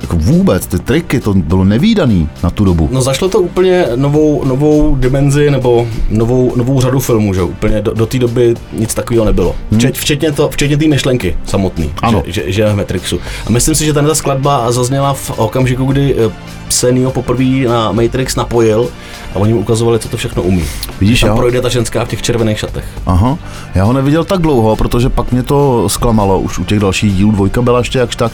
Jako 0.00 0.16
vůbec, 0.16 0.66
ty 0.66 0.78
triky, 0.78 1.20
to 1.20 1.34
bylo 1.34 1.64
nevýdaný 1.74 2.28
na 2.42 2.50
tu 2.50 2.64
dobu. 2.64 2.88
No 2.92 3.02
zašlo 3.02 3.28
to 3.28 3.38
úplně 3.38 3.86
novou, 3.96 4.44
novou 4.44 4.96
dimenzi 4.96 5.50
nebo 5.50 5.86
novou, 6.10 6.52
novou 6.56 6.80
řadu 6.80 7.00
filmů, 7.00 7.34
že 7.34 7.42
úplně 7.42 7.80
do, 7.80 7.94
do 7.94 8.06
té 8.06 8.18
doby 8.18 8.54
nic 8.72 8.94
takového 8.94 9.24
nebylo. 9.24 9.54
Hmm. 9.70 9.80
Včet, 9.80 9.98
včetně, 9.98 10.32
to, 10.32 10.48
včetně 10.48 10.76
té 10.76 10.88
myšlenky 10.88 11.36
samotný, 11.44 11.92
ano. 12.02 12.22
že, 12.26 12.32
že, 12.32 12.52
že 12.52 12.72
v 12.72 12.76
Matrixu. 12.76 13.20
A 13.46 13.50
myslím 13.50 13.74
si, 13.74 13.84
že 13.84 13.92
ta 13.92 14.14
skladba 14.14 14.72
zazněla 14.72 15.12
v 15.14 15.30
okamžiku, 15.38 15.84
kdy 15.84 16.14
eh, 16.18 16.32
se 16.68 16.92
Neo 16.92 17.10
poprvé 17.10 17.68
na 17.68 17.92
Matrix 17.92 18.36
napojil 18.36 18.88
a 19.34 19.38
oni 19.38 19.52
mu 19.52 19.60
ukazovali, 19.60 19.98
co 19.98 20.08
to 20.08 20.16
všechno 20.16 20.42
umí. 20.42 20.64
Vidíš, 21.00 21.20
tam 21.20 21.36
projde 21.36 21.60
ta 21.60 21.68
ženská 21.68 22.04
v 22.04 22.08
těch 22.08 22.22
červených 22.22 22.58
šatech. 22.58 22.84
Aha, 23.06 23.38
já 23.74 23.84
ho 23.84 23.92
neviděl 23.92 24.24
tak 24.24 24.40
dlouho, 24.40 24.76
protože 24.76 25.08
pak 25.08 25.32
mě 25.32 25.42
to 25.42 25.88
zklamalo 25.88 26.40
už 26.40 26.58
u 26.58 26.64
těch 26.64 26.80
dalších 26.80 27.14
dílů. 27.14 27.30
Dvojka 27.30 27.62
byla 27.62 27.78
ještě 27.78 27.98
jakž 27.98 28.16
tak 28.16 28.32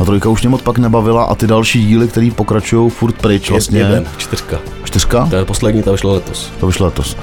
a 0.00 0.04
trojka 0.04 0.28
už 0.28 0.42
mě 0.42 0.48
moc 0.48 0.62
pak 0.62 0.78
nebavila 0.78 1.24
a 1.24 1.34
ty 1.34 1.46
další 1.46 1.86
díly, 1.86 2.08
které 2.08 2.30
pokračují 2.64 2.90
furt 2.90 3.12
pryč 3.12 3.50
vlastně. 3.50 3.78
Jeden, 3.78 4.06
čtyřka. 4.16 4.58
Čtyřka? 4.84 5.26
To 5.30 5.36
je 5.36 5.44
poslední, 5.44 5.82
ta 5.82 5.92
vyšla 5.92 6.12
letos. 6.12 6.52
To 6.60 6.66
vyšla 6.66 6.86
letos. 6.86 7.16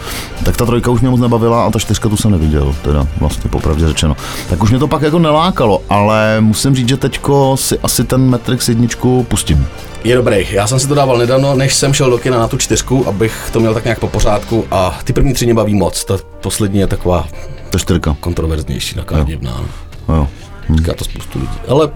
Tak 0.45 0.57
ta 0.57 0.65
trojka 0.65 0.91
už 0.91 1.01
mě 1.01 1.09
moc 1.09 1.19
nebavila 1.19 1.65
a 1.65 1.71
ta 1.71 1.79
čtyřka 1.79 2.09
tu 2.09 2.17
jsem 2.17 2.31
neviděl, 2.31 2.75
teda 2.81 3.07
vlastně 3.19 3.49
popravdě 3.49 3.87
řečeno. 3.87 4.17
Tak 4.49 4.63
už 4.63 4.69
mě 4.69 4.79
to 4.79 4.87
pak 4.87 5.01
jako 5.01 5.19
nelákalo, 5.19 5.81
ale 5.89 6.41
musím 6.41 6.75
říct, 6.75 6.89
že 6.89 6.97
teďko 6.97 7.57
si 7.57 7.79
asi 7.79 8.03
ten 8.03 8.29
Matrix 8.29 8.69
jedničku 8.69 9.23
pustím. 9.29 9.67
Je 10.03 10.15
dobrý. 10.15 10.47
Já 10.51 10.67
jsem 10.67 10.79
si 10.79 10.87
to 10.87 10.95
dával 10.95 11.17
nedávno, 11.17 11.55
než 11.55 11.73
jsem 11.73 11.93
šel 11.93 12.09
do 12.09 12.17
kina 12.17 12.39
na 12.39 12.47
tu 12.47 12.57
čtyřku, 12.57 13.07
abych 13.07 13.49
to 13.53 13.59
měl 13.59 13.73
tak 13.73 13.83
nějak 13.83 13.99
po 13.99 14.07
pořádku 14.07 14.65
a 14.71 14.99
ty 15.03 15.13
první 15.13 15.33
tři 15.33 15.45
mě 15.45 15.53
baví 15.53 15.75
moc. 15.75 16.05
Ta 16.05 16.17
poslední 16.41 16.79
je 16.79 16.87
taková 16.87 17.27
ta 17.69 17.79
čtyřka. 17.79 18.15
kontroverznější, 18.19 18.95
taková 18.95 19.23
divná. 19.23 19.63
Jo. 20.09 20.27
Hm. 20.69 20.77
Říká 20.77 20.93
to 20.93 21.03
spoustu 21.03 21.39
lidí. 21.39 21.51
Ale 21.67 21.89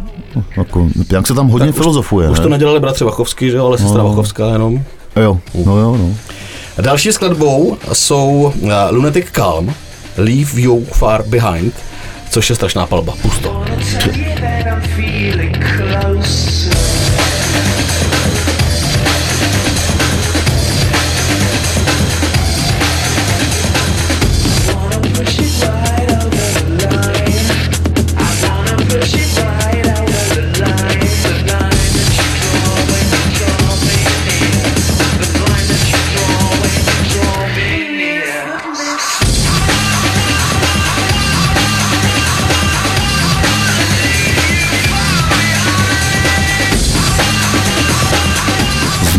jako, 0.58 0.88
jak 1.12 1.28
se 1.28 1.34
tam 1.34 1.48
hodně 1.48 1.68
tak 1.68 1.76
filozofuje. 1.76 2.30
Už, 2.30 2.40
už 2.40 2.44
to 2.44 2.50
nedělali 2.50 2.80
bratři 2.80 3.04
Vachovský, 3.04 3.50
že 3.50 3.58
jo, 3.58 3.66
ale 3.66 3.78
sestra 3.78 4.04
no. 4.04 4.10
Vachovská 4.10 4.48
jenom. 4.48 4.84
Jo, 5.16 5.40
no 5.66 5.78
jo, 5.78 5.98
no. 5.98 6.16
Další 6.82 7.12
skladbou 7.12 7.78
jsou 7.94 8.54
uh, 8.62 8.72
Lunatic 8.92 9.26
Calm, 9.32 9.74
Leave 10.18 10.62
You 10.62 10.86
Far 10.86 11.24
Behind, 11.28 11.74
což 12.30 12.50
je 12.50 12.56
strašná 12.56 12.86
palba. 12.86 13.14
Pusto. 13.22 13.64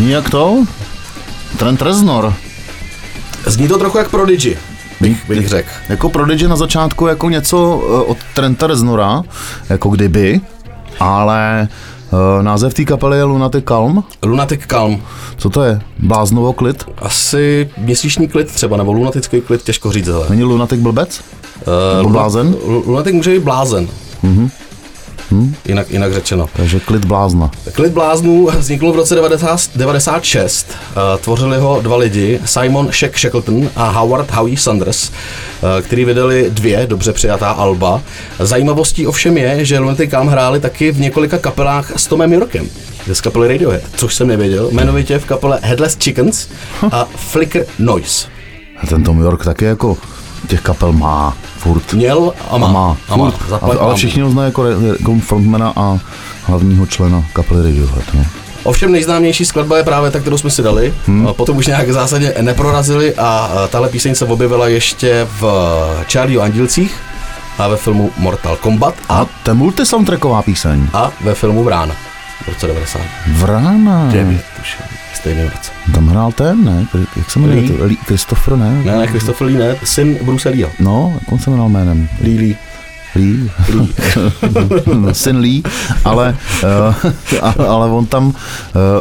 Zní 0.06 0.12
jak 0.12 0.30
to? 0.30 0.64
Trent 1.56 1.82
Reznor. 1.82 2.34
Zní 3.46 3.68
to 3.68 3.78
trochu 3.78 3.98
jak 3.98 4.10
Prodigy, 4.10 4.56
bych, 5.00 5.28
bych 5.28 5.48
řekl. 5.48 5.68
Jako 5.88 6.08
Prodigy 6.08 6.48
na 6.48 6.56
začátku 6.56 7.06
jako 7.06 7.30
něco 7.30 7.82
eh, 7.84 8.10
od 8.10 8.16
Trenta 8.34 8.66
Reznora, 8.66 9.22
jako 9.68 9.88
kdyby, 9.88 10.40
ale 11.00 11.68
uh, 12.10 12.42
název 12.42 12.74
té 12.74 12.84
kapely 12.84 13.16
je 13.16 13.24
Lunatic 13.24 13.64
Calm. 13.64 14.04
Lunatic 14.24 14.60
Calm. 14.66 15.02
Co 15.36 15.50
to 15.50 15.62
je? 15.62 15.80
Bláznovo 15.98 16.52
klid? 16.52 16.84
Asi 16.98 17.70
měsíční 17.78 18.28
klid 18.28 18.48
třeba, 18.48 18.76
nebo 18.76 18.92
lunatický 18.92 19.40
klid, 19.40 19.62
těžko 19.62 19.92
říct. 19.92 20.08
Ale. 20.08 20.26
Není 20.30 20.42
Lunatic 20.42 20.80
blbec? 20.80 21.20
Uh, 21.66 21.96
Nebo 21.96 22.10
blázen? 22.10 22.54
Lunatic 22.86 23.12
může 23.12 23.30
být 23.30 23.42
blázen. 23.42 23.88
Mhm. 24.22 24.50
Hmm? 25.36 25.54
Jinak, 25.68 25.90
jinak 25.90 26.14
řečeno. 26.14 26.48
Takže 26.56 26.80
klid 26.80 27.04
blázna. 27.04 27.50
Klid 27.72 27.92
bláznů 27.92 28.48
vznikl 28.58 28.92
v 28.92 28.96
roce 28.96 29.14
1996. 29.14 30.66
Uh, 30.70 31.20
tvořili 31.20 31.58
ho 31.58 31.80
dva 31.82 31.96
lidi, 31.96 32.40
Simon 32.44 32.88
Shack 32.92 33.18
Shackleton 33.18 33.70
a 33.76 33.90
Howard 33.90 34.30
Howie 34.30 34.56
Sanders, 34.56 35.08
uh, 35.08 35.68
který 35.82 36.04
vydali 36.04 36.46
dvě 36.50 36.86
dobře 36.86 37.12
přijatá 37.12 37.50
alba. 37.50 38.02
Zajímavostí 38.38 39.06
ovšem 39.06 39.38
je, 39.38 39.64
že 39.64 39.78
Lunatic 39.78 40.10
Calm 40.10 40.28
hráli 40.28 40.60
taky 40.60 40.92
v 40.92 41.00
několika 41.00 41.38
kapelách 41.38 41.92
s 41.96 42.06
Tomem 42.06 42.32
Yorkem 42.32 42.68
z 43.12 43.20
kapely 43.20 43.48
Radiohead, 43.48 43.82
což 43.96 44.14
jsem 44.14 44.28
nevěděl, 44.28 44.68
jmenovitě 44.70 45.18
v 45.18 45.24
kapele 45.24 45.58
Headless 45.62 45.96
Chickens 45.96 46.48
a 46.92 47.04
Flicker 47.04 47.66
Noise. 47.78 48.28
A 48.82 48.86
ten 48.86 49.04
Tom 49.04 49.20
York 49.20 49.44
taky 49.44 49.64
jako 49.64 49.96
těch 50.46 50.60
kapel 50.60 50.92
má 50.92 51.36
furt. 51.58 51.92
Měl 51.92 52.32
a 52.50 52.58
má. 52.58 52.66
A 52.66 52.70
má, 52.70 52.96
a 53.08 53.16
má. 53.16 53.30
furt. 53.30 53.52
A, 53.52 53.78
ale 53.80 53.94
všichni 53.94 54.22
ho 54.22 54.30
znají 54.30 54.48
jako, 54.48 54.66
jako 54.66 55.16
frontmana 55.20 55.72
a 55.76 55.98
hlavního 56.44 56.86
člena 56.86 57.24
kapely 57.32 57.62
Radiohead. 57.62 58.14
No. 58.14 58.24
Ovšem 58.64 58.92
nejznámější 58.92 59.44
skladba 59.44 59.76
je 59.76 59.84
právě 59.84 60.10
ta, 60.10 60.20
kterou 60.20 60.38
jsme 60.38 60.50
si 60.50 60.62
dali. 60.62 60.94
Hmm. 61.06 61.28
Potom 61.36 61.56
už 61.56 61.66
nějak 61.66 61.90
zásadně 61.90 62.34
neprorazili 62.40 63.14
a 63.14 63.50
tahle 63.70 63.88
píseň 63.88 64.14
se 64.14 64.24
objevila 64.24 64.68
ještě 64.68 65.26
v 65.40 65.44
Charlie 66.12 66.38
o 66.38 66.42
Andilcích 66.42 67.00
a 67.58 67.68
ve 67.68 67.76
filmu 67.76 68.10
Mortal 68.18 68.56
Kombat. 68.56 68.94
A, 69.08 69.18
a 69.18 69.26
to 69.42 69.50
je 69.50 69.54
multisoundtracková 69.54 70.42
píseň. 70.42 70.88
A 70.92 71.10
ve 71.20 71.34
filmu 71.34 71.64
Vrána 71.64 71.94
v 72.44 72.48
roce 72.48 72.66
90. 72.66 73.00
Vrána. 73.26 74.08
9, 74.12 74.44
tuším, 74.56 74.80
stejný 75.14 75.42
roce. 75.42 75.72
Tam 75.94 76.08
hrál 76.08 76.32
ten, 76.32 76.64
ne? 76.64 76.86
Jak 77.16 77.30
se 77.30 77.38
jmenuje? 77.38 77.60
Lee? 77.60 77.82
Lee, 77.82 77.96
Christopher, 77.96 78.56
ne? 78.56 78.82
Ne, 78.84 78.96
ne, 78.98 79.06
Christopher 79.06 79.46
Lee, 79.46 79.58
ne, 79.58 79.76
syn 79.84 80.18
Bruce 80.22 80.48
Leeho. 80.48 80.70
No, 80.78 81.12
jak 81.14 81.32
on 81.32 81.38
se 81.38 81.50
jmenoval 81.50 81.68
jménem? 81.70 82.08
Lee 82.20 82.38
Lee. 82.38 82.56
Lee, 83.14 83.50
Lee. 83.74 83.94
syn 85.12 85.36
Lee, 85.36 85.62
ale, 86.04 86.36
uh, 86.64 87.66
ale 87.68 87.90
on, 87.90 88.06
tam, 88.06 88.26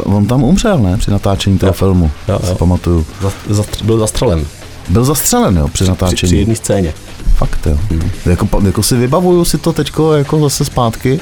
uh, 0.06 0.16
on 0.16 0.26
tam 0.26 0.42
umřel, 0.42 0.78
ne, 0.78 0.96
při 0.96 1.10
natáčení 1.10 1.58
toho 1.58 1.68
jo, 1.68 1.72
filmu, 1.72 2.10
jo, 2.28 2.38
jo. 2.42 2.48
si 2.48 2.54
pamatuju. 2.54 3.06
Za, 3.48 3.62
byl 3.84 3.98
zastřelen. 3.98 4.44
Byl 4.88 5.04
zastřelen, 5.04 5.56
jo, 5.56 5.68
při 5.68 5.84
natáčení. 5.84 6.16
Při, 6.16 6.26
při 6.26 6.36
jedné 6.36 6.54
scéně. 6.54 6.94
Fakt, 7.36 7.66
jo. 7.66 7.78
Hmm. 7.90 8.10
Jako, 8.26 8.48
jako 8.66 8.82
si 8.82 8.96
vybavuju 8.96 9.44
si 9.44 9.58
to 9.58 9.72
teďko 9.72 10.12
jako 10.12 10.40
zase 10.40 10.64
zpátky, 10.64 11.20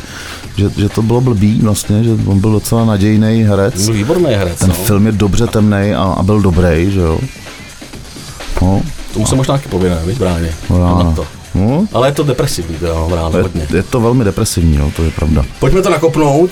že, 0.56 0.70
že 0.76 0.88
to 0.88 1.02
bylo 1.02 1.20
blbý 1.20 1.60
vlastně, 1.60 2.04
že 2.04 2.10
on 2.26 2.40
byl 2.40 2.52
docela 2.52 2.84
nadějný 2.84 3.42
herec. 3.42 3.84
Byl 3.84 3.94
výborný 3.94 4.34
herec, 4.34 4.58
Ten 4.58 4.68
no. 4.68 4.74
film 4.74 5.06
je 5.06 5.12
dobře 5.12 5.46
temný 5.46 5.94
a, 5.94 6.02
a 6.02 6.22
byl 6.22 6.40
dobrý, 6.40 6.90
že 6.90 7.00
jo. 7.00 7.18
No. 8.62 8.82
Tomu 9.14 9.26
se 9.26 9.36
možná 9.36 9.54
taky 9.54 9.68
pověne, 9.68 9.98
víš, 10.06 10.18
Bráně. 10.18 10.54
No, 10.70 11.02
na 11.04 11.12
to. 11.12 11.26
No. 11.54 11.86
Ale 11.92 12.08
je 12.08 12.12
to 12.12 12.22
depresivní, 12.22 12.76
to 12.76 12.86
jo, 12.86 13.08
Bráně, 13.10 13.42
hodně. 13.42 13.66
Je 13.74 13.82
to 13.82 14.00
velmi 14.00 14.24
depresivní, 14.24 14.76
no, 14.76 14.90
to 14.96 15.02
je 15.02 15.10
pravda. 15.10 15.44
Pojďme 15.58 15.82
to 15.82 15.90
nakopnout. 15.90 16.50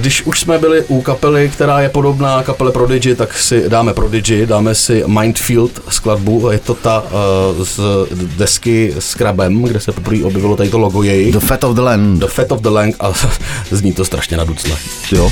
Když 0.00 0.22
už 0.22 0.40
jsme 0.40 0.58
byli 0.58 0.84
u 0.88 1.00
kapely, 1.00 1.50
která 1.52 1.80
je 1.80 1.88
podobná 1.88 2.42
kapele 2.42 2.72
Prodigy, 2.72 3.14
tak 3.14 3.38
si 3.38 3.68
dáme 3.68 3.94
Prodigy, 3.94 4.46
dáme 4.46 4.74
si 4.74 5.04
Mindfield 5.06 5.80
skladbu, 5.88 6.50
je 6.50 6.58
to 6.58 6.74
ta 6.74 7.02
uh, 7.02 7.64
z 7.64 7.80
desky 8.36 8.94
s 8.98 9.14
krabem, 9.14 9.62
kde 9.62 9.80
se 9.80 9.92
poprvé 9.92 10.24
objevilo 10.24 10.56
tady 10.56 10.68
to 10.70 10.78
logo 10.78 11.02
jej. 11.02 11.32
The 11.32 11.38
Fat 11.38 11.64
of 11.64 11.74
the 11.74 11.80
Land. 11.80 12.18
The 12.20 12.26
Fat 12.26 12.52
of 12.52 12.60
the 12.60 12.68
Land 12.68 12.94
a 13.00 13.12
zní 13.70 13.92
to 13.92 14.04
strašně 14.04 14.36
naducne. 14.36 14.76
Jo. 15.12 15.30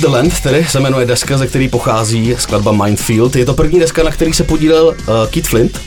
The 0.00 0.06
Land, 0.06 0.40
tedy 0.40 0.66
se 0.68 0.80
jmenuje 0.80 1.06
deska, 1.06 1.38
ze 1.38 1.46
který 1.46 1.68
pochází 1.68 2.34
skladba 2.38 2.72
Mindfield. 2.72 3.36
Je 3.36 3.44
to 3.44 3.54
první 3.54 3.80
deska, 3.80 4.02
na 4.02 4.10
který 4.10 4.32
se 4.32 4.44
podílel 4.44 4.86
uh, 4.86 4.94
Kit 5.30 5.48
Flint, 5.48 5.80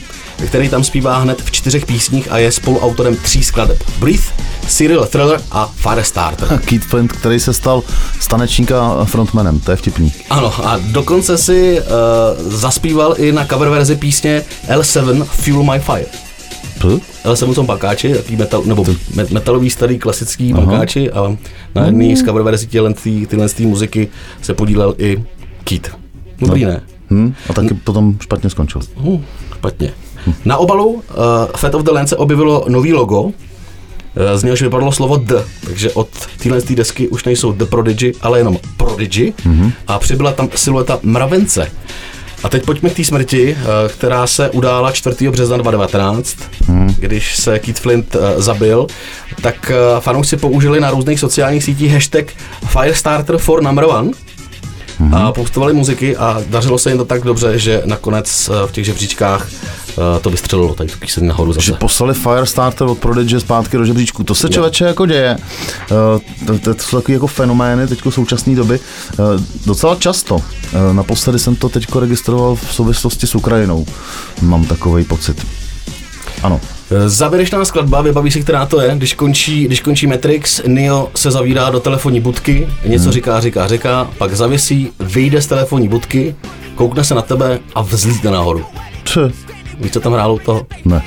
který 0.46 0.68
tam 0.68 0.84
zpívá 0.84 1.18
hned 1.18 1.42
v 1.42 1.50
čtyřech 1.50 1.86
písních 1.86 2.32
a 2.32 2.38
je 2.38 2.52
spoluautorem 2.52 3.16
tří 3.16 3.44
skladeb. 3.44 3.82
Breathe, 3.98 4.24
Serial 4.68 5.06
Thriller 5.06 5.40
a 5.50 5.72
Firestarter. 5.76 6.58
Keith 6.64 6.86
Flint, 6.86 7.12
který 7.12 7.40
se 7.40 7.52
stal 7.52 7.82
stanečníka 8.20 9.04
frontmanem, 9.04 9.60
to 9.60 9.70
je 9.70 9.76
vtipný. 9.76 10.12
Ano, 10.30 10.66
a 10.66 10.78
dokonce 10.82 11.38
si 11.38 11.80
uh, 11.80 12.52
zaspíval 12.52 13.14
i 13.18 13.32
na 13.32 13.46
cover 13.46 13.68
verzi 13.68 13.96
písně 13.96 14.42
L7 14.68 15.24
Fuel 15.24 15.62
My 15.62 15.80
Fire. 15.80 16.23
L7 17.24 17.54
jsou 17.54 17.62
bankáči, 17.62 18.14
taký 18.14 18.36
metal, 18.36 18.62
nebo 18.64 18.84
metalový 19.30 19.70
starý 19.70 19.98
klasický 19.98 20.52
Aha. 20.52 20.60
bankáči 20.60 21.10
a 21.10 21.36
na 21.74 21.86
jedné 21.86 22.16
z 22.16 22.22
cover 22.22 22.42
verzí 22.42 22.66
tyhle, 22.66 22.94
tyhle 23.28 23.46
muziky 23.60 24.08
se 24.42 24.54
podílel 24.54 24.94
i 24.98 25.24
Keith. 25.64 25.90
Dobrý, 26.38 26.64
no. 26.64 26.70
ne? 26.70 26.82
Hmm. 27.10 27.34
A 27.50 27.52
taky 27.52 27.68
hmm. 27.68 27.80
potom 27.84 28.16
špatně 28.20 28.50
skončil. 28.50 28.80
Hmm. 28.96 29.24
Špatně. 29.54 29.92
Hmm. 30.24 30.34
Na 30.44 30.56
obalu 30.56 30.86
uh, 30.86 31.02
Fat 31.56 31.74
of 31.74 31.82
the 31.82 31.90
Land 31.90 32.08
se 32.08 32.16
objevilo 32.16 32.64
nový 32.68 32.92
logo, 32.92 33.22
uh, 33.22 33.32
z 34.34 34.42
něhož 34.42 34.62
vypadlo 34.62 34.92
slovo 34.92 35.16
The, 35.16 35.36
takže 35.64 35.90
od 35.90 36.08
téhle 36.42 36.60
desky 36.74 37.08
už 37.08 37.24
nejsou 37.24 37.52
The 37.52 37.64
Prodigy, 37.64 38.12
ale 38.20 38.38
jenom 38.38 38.58
Prodigy 38.76 39.32
mm-hmm. 39.46 39.72
a 39.86 39.98
přibyla 39.98 40.32
tam 40.32 40.48
silueta 40.54 40.98
mravence. 41.02 41.70
A 42.44 42.48
teď 42.48 42.64
pojďme 42.64 42.90
k 42.90 42.96
té 42.96 43.04
smrti, 43.04 43.56
eh, 43.58 43.88
která 43.88 44.26
se 44.26 44.50
udála 44.50 44.92
4. 44.92 45.30
března 45.30 45.56
2019, 45.56 46.36
hmm. 46.66 46.94
když 46.98 47.36
se 47.36 47.58
Keith 47.58 47.80
Flint 47.80 48.16
eh, 48.16 48.42
zabil, 48.42 48.86
tak 49.42 49.72
eh, 49.74 50.00
fanoušci 50.00 50.36
použili 50.36 50.80
na 50.80 50.90
různých 50.90 51.20
sociálních 51.20 51.64
sítích 51.64 51.92
hashtag 51.92 52.24
Firestarter 52.66 53.38
for 53.38 53.62
number 53.62 53.84
one, 53.84 54.10
hmm. 54.98 55.14
a 55.14 55.32
postovali 55.32 55.72
muziky 55.72 56.16
a 56.16 56.42
dařilo 56.46 56.78
se 56.78 56.90
jim 56.90 56.98
to 56.98 57.04
tak 57.04 57.22
dobře, 57.22 57.58
že 57.58 57.82
nakonec 57.84 58.50
v 58.66 58.72
těch 58.72 58.84
žebříčkách 58.84 59.48
to 60.20 60.30
vystřelilo, 60.30 60.74
tady 60.74 60.88
tu 60.88 60.98
píseň 60.98 61.26
nahoru 61.26 61.52
zase. 61.52 61.66
Že 61.66 61.72
poslali 61.72 62.14
Firestarter 62.14 62.86
od 62.86 62.98
Prodigy 62.98 63.40
zpátky 63.40 63.76
do 63.76 63.84
žebříčku. 63.84 64.24
To 64.24 64.34
se 64.34 64.48
člověče 64.48 64.84
jako 64.84 65.06
děje. 65.06 65.36
To, 65.88 66.20
to, 66.46 66.74
to 66.74 66.82
jsou 66.82 66.96
takové 66.96 67.14
jako 67.14 67.26
fenomény 67.26 67.86
teď 67.86 68.02
současné 68.08 68.54
doby. 68.54 68.80
Docela 69.66 69.94
často. 69.96 70.40
Naposledy 70.92 71.38
jsem 71.38 71.56
to 71.56 71.68
teď 71.68 71.86
registroval 72.00 72.54
v 72.56 72.74
souvislosti 72.74 73.26
s 73.26 73.34
Ukrajinou. 73.34 73.86
Mám 74.42 74.64
takový 74.64 75.04
pocit. 75.04 75.46
Ano. 76.42 76.60
Závěrečná 77.06 77.64
skladba, 77.64 78.02
vybaví 78.02 78.30
si, 78.30 78.42
která 78.42 78.66
to 78.66 78.80
je, 78.80 78.94
když 78.94 79.14
končí, 79.14 79.64
když 79.64 79.80
končí 79.80 80.06
Matrix, 80.06 80.60
Neo 80.66 81.10
se 81.14 81.30
zavírá 81.30 81.70
do 81.70 81.80
telefonní 81.80 82.20
budky, 82.20 82.68
něco 82.86 83.04
hmm. 83.04 83.12
říká, 83.12 83.40
říká, 83.40 83.66
říká, 83.66 84.10
pak 84.18 84.36
zavěsí, 84.36 84.90
vyjde 85.00 85.42
z 85.42 85.46
telefonní 85.46 85.88
budky, 85.88 86.34
koukne 86.74 87.04
se 87.04 87.14
na 87.14 87.22
tebe 87.22 87.58
a 87.74 87.82
vzlítne 87.82 88.30
nahoru. 88.30 88.64
Če? 89.04 89.20
Víš, 89.80 89.92
co 89.92 90.00
tam 90.00 90.12
hrálo 90.12 90.38
toho? 90.38 90.66
Ne. 90.84 91.02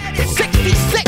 When 0.91 1.06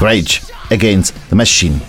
Rage 0.00 0.40
Against 0.70 1.14
the 1.30 1.36
Machine. 1.36 1.80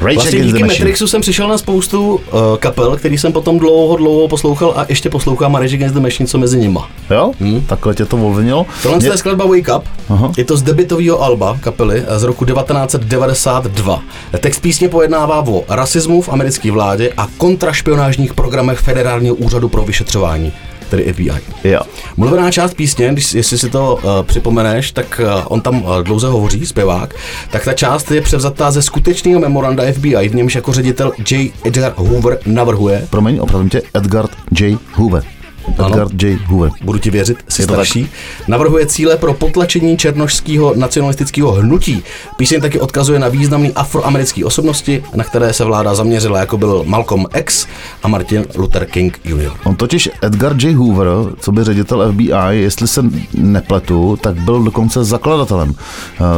Rage 0.00 0.14
vlastně 0.14 0.40
díky 0.40 0.64
Matrixu 0.64 1.06
jsem 1.06 1.20
přišel 1.20 1.48
na 1.48 1.58
spoustu 1.58 2.14
uh, 2.14 2.20
kapel, 2.58 2.96
který 2.96 3.18
jsem 3.18 3.32
potom 3.32 3.58
dlouho, 3.58 3.96
dlouho 3.96 4.28
poslouchal 4.28 4.72
a 4.76 4.86
ještě 4.88 5.10
poslouchám 5.10 5.56
a 5.56 5.60
Rage 5.60 5.76
Against 5.76 5.94
the 5.94 6.00
Machine, 6.00 6.26
co 6.26 6.38
mezi 6.38 6.58
nima. 6.58 6.90
Jo? 7.10 7.32
Hmm. 7.40 7.60
Takhle 7.60 7.94
tě 7.94 8.04
to 8.04 8.16
ovlivnilo? 8.16 8.66
Tohle 8.82 8.98
Mě... 8.98 9.08
je 9.08 9.16
skladba 9.16 9.44
Wake 9.46 9.76
Up. 9.76 9.84
Aha. 10.08 10.32
Je 10.36 10.44
to 10.44 10.56
z 10.56 10.62
debitového 10.62 11.22
alba 11.22 11.58
kapely 11.60 12.04
z 12.16 12.22
roku 12.22 12.44
1992. 12.44 14.02
Text 14.40 14.60
písně 14.60 14.88
pojednává 14.88 15.46
o 15.46 15.64
rasismu 15.68 16.22
v 16.22 16.28
americké 16.28 16.72
vládě 16.72 17.12
a 17.16 17.28
kontrašpionážních 17.38 18.34
programech 18.34 18.78
Federálního 18.78 19.34
úřadu 19.34 19.68
pro 19.68 19.82
vyšetřování 19.82 20.52
tedy 20.86 21.12
FBI. 21.12 21.30
Jo. 21.64 21.80
Mluvená 22.16 22.50
část 22.50 22.74
písně, 22.74 23.12
když, 23.12 23.34
jestli 23.34 23.58
si 23.58 23.70
to 23.70 23.94
uh, 23.94 24.10
připomeneš, 24.22 24.90
tak 24.90 25.20
uh, 25.24 25.42
on 25.48 25.60
tam 25.60 25.82
uh, 25.82 26.02
dlouze 26.02 26.28
hovoří, 26.28 26.66
zpěvák, 26.66 27.14
tak 27.50 27.64
ta 27.64 27.72
část 27.72 28.10
je 28.10 28.20
převzatá 28.20 28.70
ze 28.70 28.82
skutečného 28.82 29.40
memoranda 29.40 29.92
FBI, 29.92 30.28
v 30.28 30.34
němž 30.34 30.54
jako 30.54 30.72
ředitel 30.72 31.12
J. 31.30 31.52
Edgar 31.64 31.92
Hoover 31.96 32.38
navrhuje. 32.46 33.06
Promiň, 33.10 33.38
opravím 33.40 33.68
tě, 33.68 33.82
Edgar 33.94 34.26
J. 34.60 34.78
Hoover. 34.92 35.35
Edgar 35.68 36.08
J. 36.22 36.38
Hoover. 36.46 36.70
Budu 36.82 36.98
ti 36.98 37.10
věřit, 37.10 37.38
jsi 37.48 37.62
Je 37.62 37.64
starší. 37.64 38.02
Tak. 38.04 38.48
Navrhuje 38.48 38.86
cíle 38.86 39.16
pro 39.16 39.34
potlačení 39.34 39.96
černožského 39.96 40.74
nacionalistického 40.76 41.52
hnutí. 41.52 42.02
Píseň 42.36 42.60
taky 42.60 42.80
odkazuje 42.80 43.18
na 43.18 43.28
významné 43.28 43.70
afroamerické 43.74 44.44
osobnosti, 44.44 45.04
na 45.14 45.24
které 45.24 45.52
se 45.52 45.64
vláda 45.64 45.94
zaměřila, 45.94 46.38
jako 46.38 46.58
byl 46.58 46.84
Malcolm 46.86 47.26
X 47.38 47.66
a 48.02 48.08
Martin 48.08 48.44
Luther 48.56 48.86
King 48.86 49.20
Jr. 49.24 49.50
On 49.64 49.76
totiž 49.76 50.10
Edgar 50.22 50.56
J. 50.58 50.74
Hoover, 50.74 51.08
co 51.40 51.52
by 51.52 51.64
ředitel 51.64 52.12
FBI, 52.12 52.32
jestli 52.50 52.88
se 52.88 53.04
nepletu, 53.34 54.18
tak 54.20 54.34
byl 54.34 54.62
dokonce 54.62 55.04
zakladatelem 55.04 55.70
uh, 55.70 55.76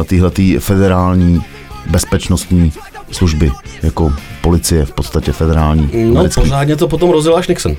téhletý 0.03 0.57
federální 0.57 1.41
bezpečnostní 1.85 2.73
služby, 3.11 3.51
jako 3.83 4.13
policie 4.41 4.85
v 4.85 4.91
podstatě 4.91 5.31
federální. 5.31 5.89
No, 6.13 6.25
pořádně 6.35 6.75
to 6.75 6.87
potom 6.87 7.09
rozjel 7.09 7.37
až 7.37 7.47
Nixon. 7.47 7.75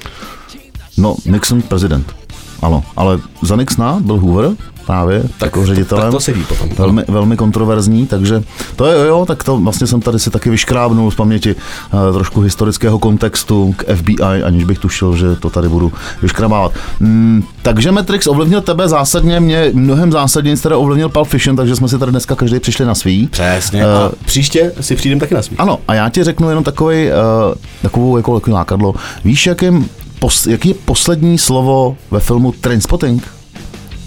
No, 1.00 1.16
Nixon 1.26 1.62
prezident. 1.62 2.14
Ano, 2.62 2.84
ale 2.96 3.18
za 3.42 3.56
Nixona 3.56 4.00
byl 4.00 4.18
Hoover 4.18 4.50
právě 4.86 5.22
tak, 5.22 5.42
jako 5.42 5.66
ředitelem. 5.66 6.04
Tak 6.04 6.12
to 6.12 6.20
sedí 6.20 6.44
potom. 6.44 6.68
Velmi, 6.78 7.04
velmi 7.08 7.36
kontroverzní, 7.36 8.06
takže 8.06 8.42
to 8.76 8.86
je 8.86 9.06
jo, 9.06 9.24
tak 9.26 9.44
to 9.44 9.56
vlastně 9.56 9.86
jsem 9.86 10.00
tady 10.00 10.18
si 10.18 10.30
taky 10.30 10.50
vyškrábnul 10.50 11.10
z 11.10 11.14
paměti 11.14 11.54
uh, 11.54 12.14
trošku 12.14 12.40
historického 12.40 12.98
kontextu 12.98 13.74
k 13.76 13.94
FBI, 13.96 14.42
aniž 14.44 14.64
bych 14.64 14.78
tušil, 14.78 15.16
že 15.16 15.36
to 15.36 15.50
tady 15.50 15.68
budu 15.68 15.92
vyškrabávat. 16.22 16.72
Mm, 17.00 17.42
takže 17.62 17.92
Matrix 17.92 18.26
ovlivnil 18.26 18.60
tebe 18.60 18.88
zásadně, 18.88 19.40
mě 19.40 19.70
mnohem 19.72 20.12
zásadně 20.12 20.56
teda 20.56 20.76
ovlivnil 20.76 21.08
Pulp 21.08 21.28
Fiction, 21.28 21.56
takže 21.56 21.76
jsme 21.76 21.88
si 21.88 21.98
tady 21.98 22.10
dneska 22.10 22.34
každý 22.34 22.60
přišli 22.60 22.84
na 22.84 22.94
svý. 22.94 23.26
Přesně. 23.26 23.86
Uh, 23.86 23.92
a 23.92 24.10
příště 24.24 24.72
si 24.80 24.96
přijdem 24.96 25.20
taky 25.20 25.34
na 25.34 25.42
svý. 25.42 25.56
Ano, 25.56 25.78
a 25.88 25.94
já 25.94 26.08
ti 26.08 26.24
řeknu 26.24 26.48
jenom 26.48 26.64
takový, 26.64 27.06
uh, 27.06 27.54
takovou 27.82 28.16
jako, 28.16 28.34
jako 28.34 28.50
nákadlo. 28.50 28.94
Víš, 29.24 29.46
jakým 29.46 29.88
pos, 30.20 30.46
jaký 30.46 30.68
je 30.68 30.74
poslední 30.74 31.38
slovo 31.38 31.96
ve 32.11 32.20
filmu 32.20 32.52
Trainspotting? 32.52 33.28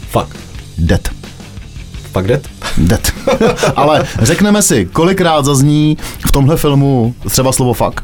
Fuck. 0.09 0.35
Dead. 0.77 1.09
Fuck 2.11 2.27
dead? 2.27 2.41
Dead. 2.77 3.13
Ale 3.75 4.05
řekneme 4.21 4.61
si, 4.61 4.85
kolikrát 4.85 5.45
zazní 5.45 5.97
v 6.27 6.31
tomhle 6.31 6.57
filmu 6.57 7.15
třeba 7.29 7.51
slovo 7.51 7.73
fuck. 7.73 8.01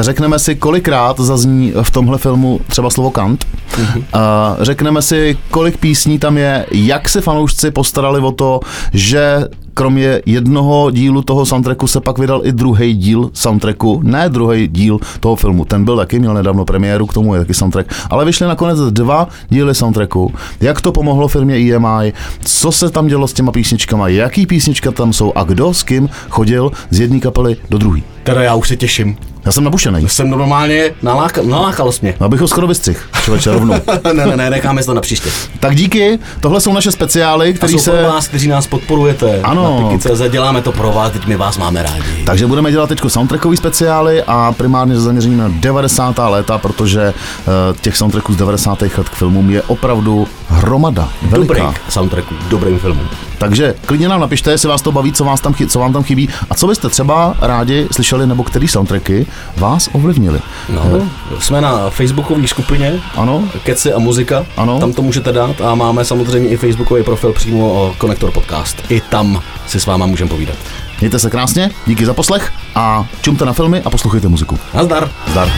Řekneme 0.00 0.38
si, 0.38 0.56
kolikrát 0.56 1.20
zazní 1.20 1.72
v 1.82 1.90
tomhle 1.90 2.18
filmu 2.18 2.60
třeba 2.68 2.90
slovo 2.90 3.10
kant. 3.10 3.44
Mm-hmm. 3.44 4.04
A 4.12 4.56
řekneme 4.60 5.02
si, 5.02 5.38
kolik 5.50 5.78
písní 5.78 6.18
tam 6.18 6.38
je, 6.38 6.66
jak 6.70 7.08
se 7.08 7.20
fanoušci 7.20 7.70
postarali 7.70 8.20
o 8.20 8.32
to, 8.32 8.60
že 8.92 9.44
kromě 9.78 10.22
jednoho 10.26 10.90
dílu 10.90 11.22
toho 11.22 11.46
soundtracku 11.46 11.86
se 11.86 12.00
pak 12.00 12.18
vydal 12.18 12.40
i 12.44 12.52
druhý 12.52 12.94
díl 12.94 13.30
soundtracku, 13.32 14.00
ne 14.02 14.28
druhý 14.28 14.68
díl 14.68 14.98
toho 15.20 15.36
filmu, 15.36 15.64
ten 15.64 15.84
byl 15.84 15.96
taky, 15.96 16.18
měl 16.18 16.34
nedávno 16.34 16.64
premiéru, 16.64 17.06
k 17.06 17.12
tomu 17.14 17.34
je 17.34 17.40
taky 17.40 17.54
soundtrack, 17.54 17.94
ale 18.10 18.24
vyšly 18.24 18.46
nakonec 18.46 18.78
dva 18.78 19.28
díly 19.48 19.74
soundtracku. 19.74 20.34
Jak 20.60 20.80
to 20.80 20.92
pomohlo 20.92 21.28
firmě 21.28 21.56
EMI, 21.56 22.12
co 22.40 22.72
se 22.72 22.90
tam 22.90 23.06
dělo 23.06 23.28
s 23.28 23.32
těma 23.32 23.52
písničkama, 23.52 24.08
jaký 24.08 24.46
písnička 24.46 24.90
tam 24.90 25.12
jsou 25.12 25.32
a 25.34 25.44
kdo 25.44 25.74
s 25.74 25.82
kým 25.82 26.08
chodil 26.28 26.72
z 26.90 27.00
jedné 27.00 27.20
kapely 27.20 27.56
do 27.70 27.78
druhé. 27.78 28.00
Teda 28.22 28.42
já 28.42 28.54
už 28.54 28.68
se 28.68 28.76
těším. 28.76 29.16
Já 29.48 29.52
jsem 29.52 29.64
nabušený. 29.64 30.08
Jsem 30.08 30.30
normálně 30.30 30.94
nalákal, 31.02 31.44
nalákal 31.44 31.90
mě. 32.02 32.14
Abych 32.20 32.40
ho 32.40 32.48
skoro 32.48 32.66
vystřih, 32.66 33.08
člověče, 33.22 33.52
rovnou. 33.52 33.74
ne, 34.12 34.26
ne, 34.26 34.36
ne, 34.36 34.50
necháme 34.50 34.84
to 34.84 34.94
na 34.94 35.00
příště. 35.00 35.30
Tak 35.60 35.76
díky, 35.76 36.18
tohle 36.40 36.60
jsou 36.60 36.72
naše 36.72 36.92
speciály, 36.92 37.54
které 37.54 37.78
se... 37.78 37.90
Pro 37.90 38.08
vás, 38.08 38.28
kteří 38.28 38.48
nás 38.48 38.66
podporujete. 38.66 39.40
Ano. 39.42 39.98
Na 40.18 40.28
děláme 40.28 40.62
to 40.62 40.72
pro 40.72 40.92
vás, 40.92 41.12
teď 41.12 41.26
my 41.26 41.36
vás 41.36 41.58
máme 41.58 41.82
rádi. 41.82 42.24
Takže 42.26 42.46
budeme 42.46 42.70
dělat 42.70 42.88
teď 42.88 43.00
soundtrackový 43.08 43.56
speciály 43.56 44.22
a 44.26 44.52
primárně 44.52 45.00
zaměření 45.00 45.36
na 45.36 45.48
90. 45.48 46.18
léta, 46.18 46.58
protože 46.58 47.14
uh, 47.14 47.76
těch 47.80 47.96
soundtracků 47.96 48.32
z 48.32 48.36
90. 48.36 48.82
let 48.82 49.08
k 49.08 49.14
filmům 49.14 49.50
je 49.50 49.62
opravdu 49.62 50.28
hromada. 50.48 51.08
Veliká. 51.22 51.54
Dobrých 51.54 51.80
soundtracků, 51.88 52.34
dobrým 52.48 52.78
filmům. 52.78 53.08
Takže 53.38 53.74
klidně 53.86 54.08
nám 54.08 54.20
napište, 54.20 54.50
jestli 54.50 54.68
vás 54.68 54.82
to 54.82 54.92
baví, 54.92 55.12
co, 55.12 55.24
vás 55.24 55.40
tam, 55.40 55.54
co 55.68 55.78
vám 55.78 55.92
tam 55.92 56.02
chybí 56.02 56.28
a 56.50 56.54
co 56.54 56.66
byste 56.66 56.88
třeba 56.88 57.34
rádi 57.40 57.88
slyšeli, 57.92 58.26
nebo 58.26 58.44
který 58.44 58.68
soundtracky 58.68 59.26
vás 59.56 59.88
ovlivnili. 59.92 60.40
No, 60.68 61.08
jsme 61.38 61.60
na 61.60 61.90
facebookové 61.90 62.48
skupině 62.48 63.00
ano. 63.16 63.44
Keci 63.62 63.92
a 63.92 63.98
muzika, 63.98 64.46
ano. 64.56 64.78
tam 64.78 64.92
to 64.92 65.02
můžete 65.02 65.32
dát 65.32 65.60
a 65.60 65.74
máme 65.74 66.04
samozřejmě 66.04 66.48
i 66.48 66.56
facebookový 66.56 67.02
profil 67.02 67.32
přímo 67.32 67.72
o 67.72 67.94
Konektor 67.98 68.30
Podcast. 68.30 68.82
I 68.88 69.00
tam 69.00 69.42
si 69.66 69.80
s 69.80 69.86
váma 69.86 70.06
můžeme 70.06 70.30
povídat. 70.30 70.56
Mějte 71.00 71.18
se 71.18 71.30
krásně, 71.30 71.70
díky 71.86 72.06
za 72.06 72.14
poslech 72.14 72.52
a 72.74 73.06
čumte 73.20 73.44
na 73.44 73.52
filmy 73.52 73.82
a 73.84 73.90
poslouchejte 73.90 74.28
muziku. 74.28 74.58
Nazdar. 74.74 75.10
Zdar. 75.30 75.48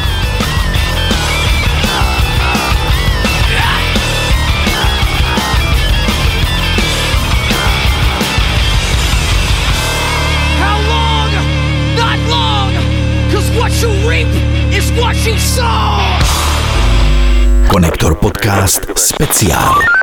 Konektor 17.69 18.19
podcast 18.19 18.91
speciál. 18.95 20.00